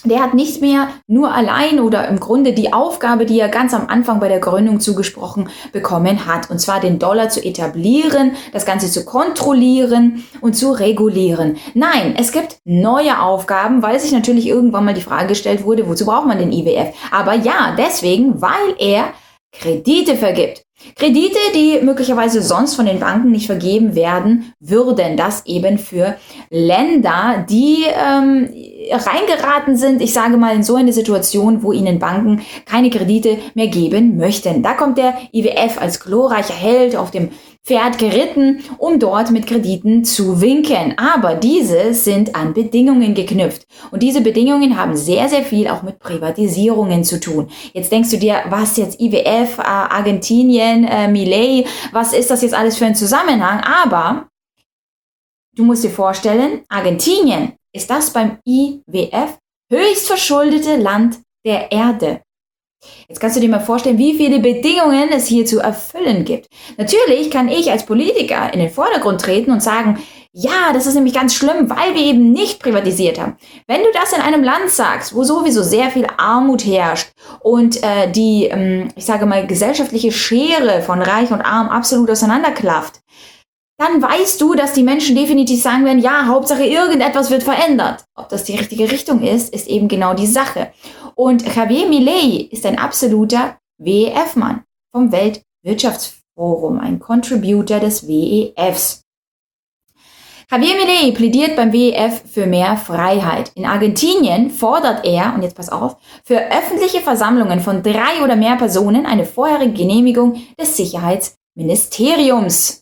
[0.05, 3.89] der hat nicht mehr nur allein oder im Grunde die Aufgabe, die er ganz am
[3.89, 8.91] Anfang bei der Gründung zugesprochen bekommen hat, und zwar den Dollar zu etablieren, das Ganze
[8.91, 11.57] zu kontrollieren und zu regulieren.
[11.75, 16.07] Nein, es gibt neue Aufgaben, weil sich natürlich irgendwann mal die Frage gestellt wurde, wozu
[16.07, 16.95] braucht man den IWF?
[17.11, 19.13] Aber ja, deswegen, weil er
[19.53, 20.65] Kredite vergibt.
[20.97, 25.17] Kredite, die möglicherweise sonst von den Banken nicht vergeben werden würden.
[25.17, 26.17] Das eben für
[26.49, 28.49] Länder, die ähm,
[28.91, 33.69] reingeraten sind, ich sage mal, in so eine Situation, wo ihnen Banken keine Kredite mehr
[33.69, 34.63] geben möchten.
[34.63, 37.31] Da kommt der IWF als glorreicher Held auf dem
[37.63, 40.97] Pferd geritten, um dort mit Krediten zu winken.
[40.97, 43.67] Aber diese sind an Bedingungen geknüpft.
[43.91, 47.51] Und diese Bedingungen haben sehr, sehr viel auch mit Privatisierungen zu tun.
[47.75, 52.55] Jetzt denkst du dir, was jetzt IWF, äh, Argentinien, äh, Millet, was ist das jetzt
[52.55, 53.61] alles für ein Zusammenhang?
[53.61, 54.29] Aber
[55.55, 59.39] du musst dir vorstellen, Argentinien ist das beim IWF
[59.71, 62.23] höchst verschuldete Land der Erde.
[63.09, 66.47] Jetzt kannst du dir mal vorstellen, wie viele Bedingungen es hier zu erfüllen gibt.
[66.79, 70.03] Natürlich kann ich als Politiker in den Vordergrund treten und sagen,
[70.33, 73.37] ja, das ist nämlich ganz schlimm, weil wir eben nicht privatisiert haben.
[73.67, 77.11] Wenn du das in einem Land sagst, wo sowieso sehr viel Armut herrscht
[77.41, 83.01] und äh, die, ähm, ich sage mal, gesellschaftliche Schere von Reich und Arm absolut auseinanderklafft,
[83.81, 88.05] dann weißt du, dass die Menschen definitiv sagen werden, ja, Hauptsache irgendetwas wird verändert.
[88.15, 90.71] Ob das die richtige Richtung ist, ist eben genau die Sache.
[91.15, 99.01] Und Javier Milei ist ein absoluter WEF-Mann vom Weltwirtschaftsforum, ein Contributor des WEFs.
[100.51, 103.51] Javier Milei plädiert beim WEF für mehr Freiheit.
[103.55, 108.57] In Argentinien fordert er, und jetzt pass auf, für öffentliche Versammlungen von drei oder mehr
[108.57, 112.81] Personen eine vorherige Genehmigung des Sicherheitsministeriums.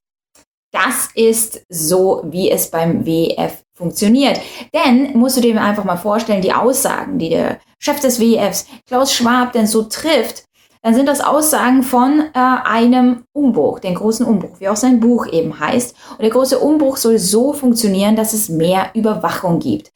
[0.70, 4.40] Das ist so, wie es beim WEF funktioniert.
[4.74, 9.12] Denn musst du dir einfach mal vorstellen, die Aussagen, die der Chef des WEFs, Klaus
[9.12, 10.44] Schwab, denn so trifft,
[10.82, 15.26] dann sind das Aussagen von äh, einem Umbruch, den großen Umbruch, wie auch sein Buch
[15.26, 15.94] eben heißt.
[16.12, 19.90] Und der große Umbruch soll so funktionieren, dass es mehr Überwachung gibt.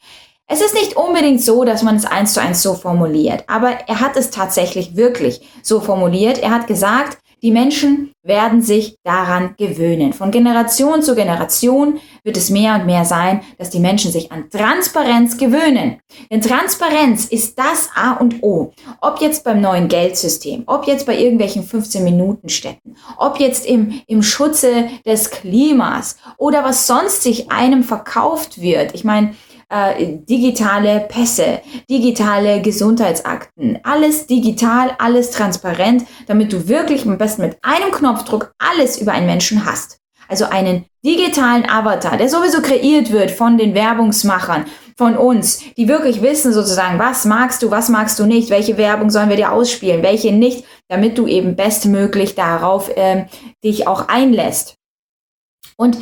[0.49, 4.01] Es ist nicht unbedingt so, dass man es eins zu eins so formuliert, aber er
[4.01, 6.37] hat es tatsächlich wirklich so formuliert.
[6.39, 10.13] Er hat gesagt, die Menschen werden sich daran gewöhnen.
[10.13, 14.49] Von Generation zu Generation wird es mehr und mehr sein, dass die Menschen sich an
[14.49, 15.99] Transparenz gewöhnen.
[16.31, 18.73] Denn Transparenz ist das A und O.
[19.01, 24.89] Ob jetzt beim neuen Geldsystem, ob jetzt bei irgendwelchen 15-Minuten-Städten, ob jetzt im, im Schutze
[25.05, 28.95] des Klimas oder was sonst sich einem verkauft wird.
[28.95, 29.35] Ich meine,
[29.73, 37.57] äh, digitale Pässe, digitale Gesundheitsakten, alles digital, alles transparent, damit du wirklich am besten mit
[37.63, 39.97] einem Knopfdruck alles über einen Menschen hast.
[40.29, 44.67] Also einen digitalen Avatar, der sowieso kreiert wird von den Werbungsmachern,
[44.97, 49.09] von uns, die wirklich wissen sozusagen, was magst du, was magst du nicht, welche Werbung
[49.09, 53.25] sollen wir dir ausspielen, welche nicht, damit du eben bestmöglich darauf ähm,
[53.65, 54.75] dich auch einlässt.
[55.77, 55.97] Und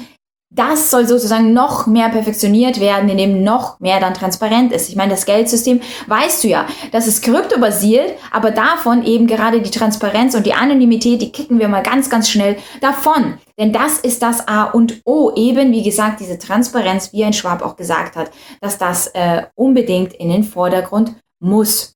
[0.52, 4.88] das soll sozusagen noch mehr perfektioniert werden, indem noch mehr dann transparent ist.
[4.88, 9.70] Ich meine, das Geldsystem weißt du ja, das ist kryptobasiert, aber davon eben gerade die
[9.70, 13.38] Transparenz und die Anonymität, die kicken wir mal ganz, ganz schnell davon.
[13.58, 17.62] Denn das ist das A und O, eben wie gesagt, diese Transparenz, wie ein Schwab
[17.62, 21.94] auch gesagt hat, dass das äh, unbedingt in den Vordergrund muss.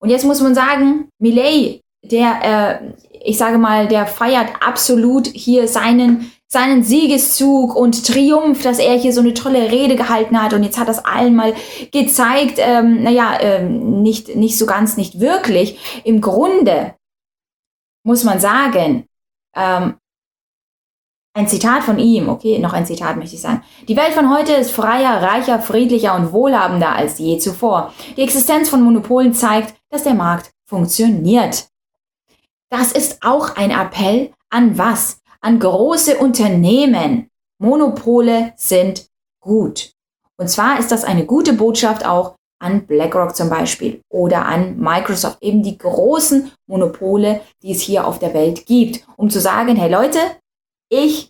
[0.00, 2.92] Und jetzt muss man sagen, Millet, der, äh,
[3.24, 9.14] ich sage mal, der feiert absolut hier seinen seinen Siegeszug und Triumph, dass er hier
[9.14, 11.54] so eine tolle Rede gehalten hat und jetzt hat das allen mal
[11.92, 16.02] gezeigt, ähm, naja, ähm, nicht, nicht so ganz, nicht wirklich.
[16.04, 16.94] Im Grunde
[18.04, 19.06] muss man sagen,
[19.56, 19.94] ähm,
[21.32, 23.62] ein Zitat von ihm, okay, noch ein Zitat möchte ich sagen.
[23.88, 27.94] Die Welt von heute ist freier, reicher, friedlicher und wohlhabender als je zuvor.
[28.18, 31.68] Die Existenz von Monopolen zeigt, dass der Markt funktioniert.
[32.68, 35.21] Das ist auch ein Appell an was?
[35.42, 37.28] An große Unternehmen.
[37.58, 39.06] Monopole sind
[39.40, 39.92] gut.
[40.38, 45.38] Und zwar ist das eine gute Botschaft auch an BlackRock zum Beispiel oder an Microsoft,
[45.42, 49.90] eben die großen Monopole, die es hier auf der Welt gibt, um zu sagen, hey
[49.90, 50.18] Leute,
[50.88, 51.28] ich,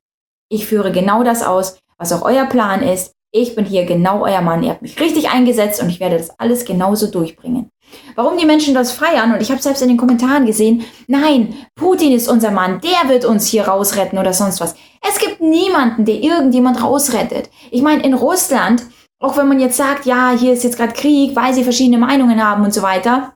[0.51, 3.13] ich führe genau das aus, was auch euer Plan ist.
[3.35, 4.63] Ich bin hier genau euer Mann.
[4.63, 7.71] Ihr habt mich richtig eingesetzt und ich werde das alles genauso durchbringen.
[8.15, 12.13] Warum die Menschen das feiern, und ich habe selbst in den Kommentaren gesehen, nein, Putin
[12.13, 14.75] ist unser Mann, der wird uns hier rausretten oder sonst was.
[15.09, 17.51] Es gibt niemanden, der irgendjemand rausrettet.
[17.71, 18.83] Ich meine, in Russland,
[19.21, 22.45] auch wenn man jetzt sagt, ja, hier ist jetzt gerade Krieg, weil sie verschiedene Meinungen
[22.45, 23.35] haben und so weiter,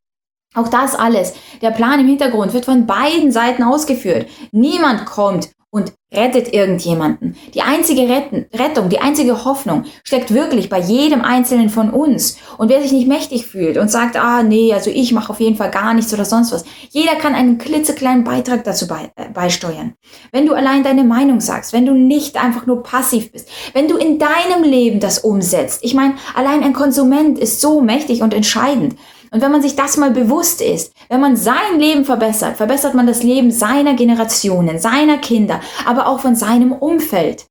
[0.54, 4.26] auch das alles, der Plan im Hintergrund wird von beiden Seiten ausgeführt.
[4.52, 7.36] Niemand kommt und rettet irgendjemanden.
[7.52, 12.38] Die einzige Retten, Rettung, die einzige Hoffnung steckt wirklich bei jedem Einzelnen von uns.
[12.56, 15.56] Und wer sich nicht mächtig fühlt und sagt, ah nee, also ich mache auf jeden
[15.56, 19.92] Fall gar nichts oder sonst was, jeder kann einen klitzekleinen Beitrag dazu bei, äh, beisteuern.
[20.32, 23.98] Wenn du allein deine Meinung sagst, wenn du nicht einfach nur passiv bist, wenn du
[23.98, 25.80] in deinem Leben das umsetzt.
[25.82, 28.96] Ich meine, allein ein Konsument ist so mächtig und entscheidend.
[29.36, 33.06] Und wenn man sich das mal bewusst ist, wenn man sein Leben verbessert, verbessert man
[33.06, 37.44] das Leben seiner Generationen, seiner Kinder, aber auch von seinem Umfeld.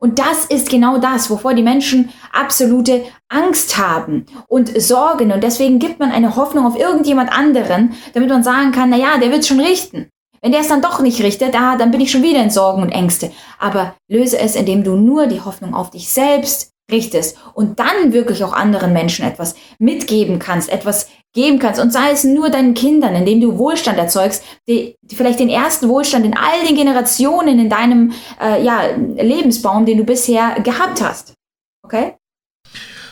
[0.00, 5.30] Und das ist genau das, wovor die Menschen absolute Angst haben und Sorgen.
[5.30, 9.16] Und deswegen gibt man eine Hoffnung auf irgendjemand anderen, damit man sagen kann, na ja,
[9.18, 10.08] der wird schon richten.
[10.40, 12.82] Wenn der es dann doch nicht richtet, ah, dann bin ich schon wieder in Sorgen
[12.82, 13.30] und Ängste.
[13.60, 18.44] Aber löse es, indem du nur die Hoffnung auf dich selbst richtest und dann wirklich
[18.44, 23.14] auch anderen Menschen etwas mitgeben kannst, etwas geben kannst und sei es nur deinen Kindern,
[23.14, 27.70] indem du Wohlstand erzeugst, die, die vielleicht den ersten Wohlstand in all den Generationen in
[27.70, 31.34] deinem äh, ja, Lebensbaum, den du bisher gehabt hast.
[31.82, 32.14] Okay?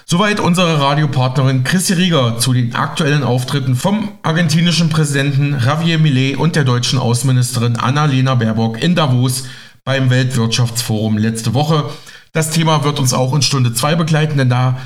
[0.04, 6.56] Soweit unsere Radiopartnerin Chrissy Rieger zu den aktuellen Auftritten vom argentinischen Präsidenten Javier Millet und
[6.56, 9.44] der deutschen Außenministerin Annalena Baerbock in Davos
[9.84, 11.90] beim Weltwirtschaftsforum letzte Woche.
[12.32, 14.78] Das Thema wird uns auch in Stunde 2 begleiten, denn da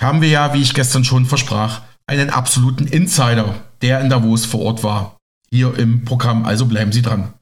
[0.00, 4.60] haben wir ja, wie ich gestern schon versprach, einen absoluten Insider, der in Davos vor
[4.60, 5.16] Ort war.
[5.50, 7.32] Hier im Programm, also bleiben Sie dran.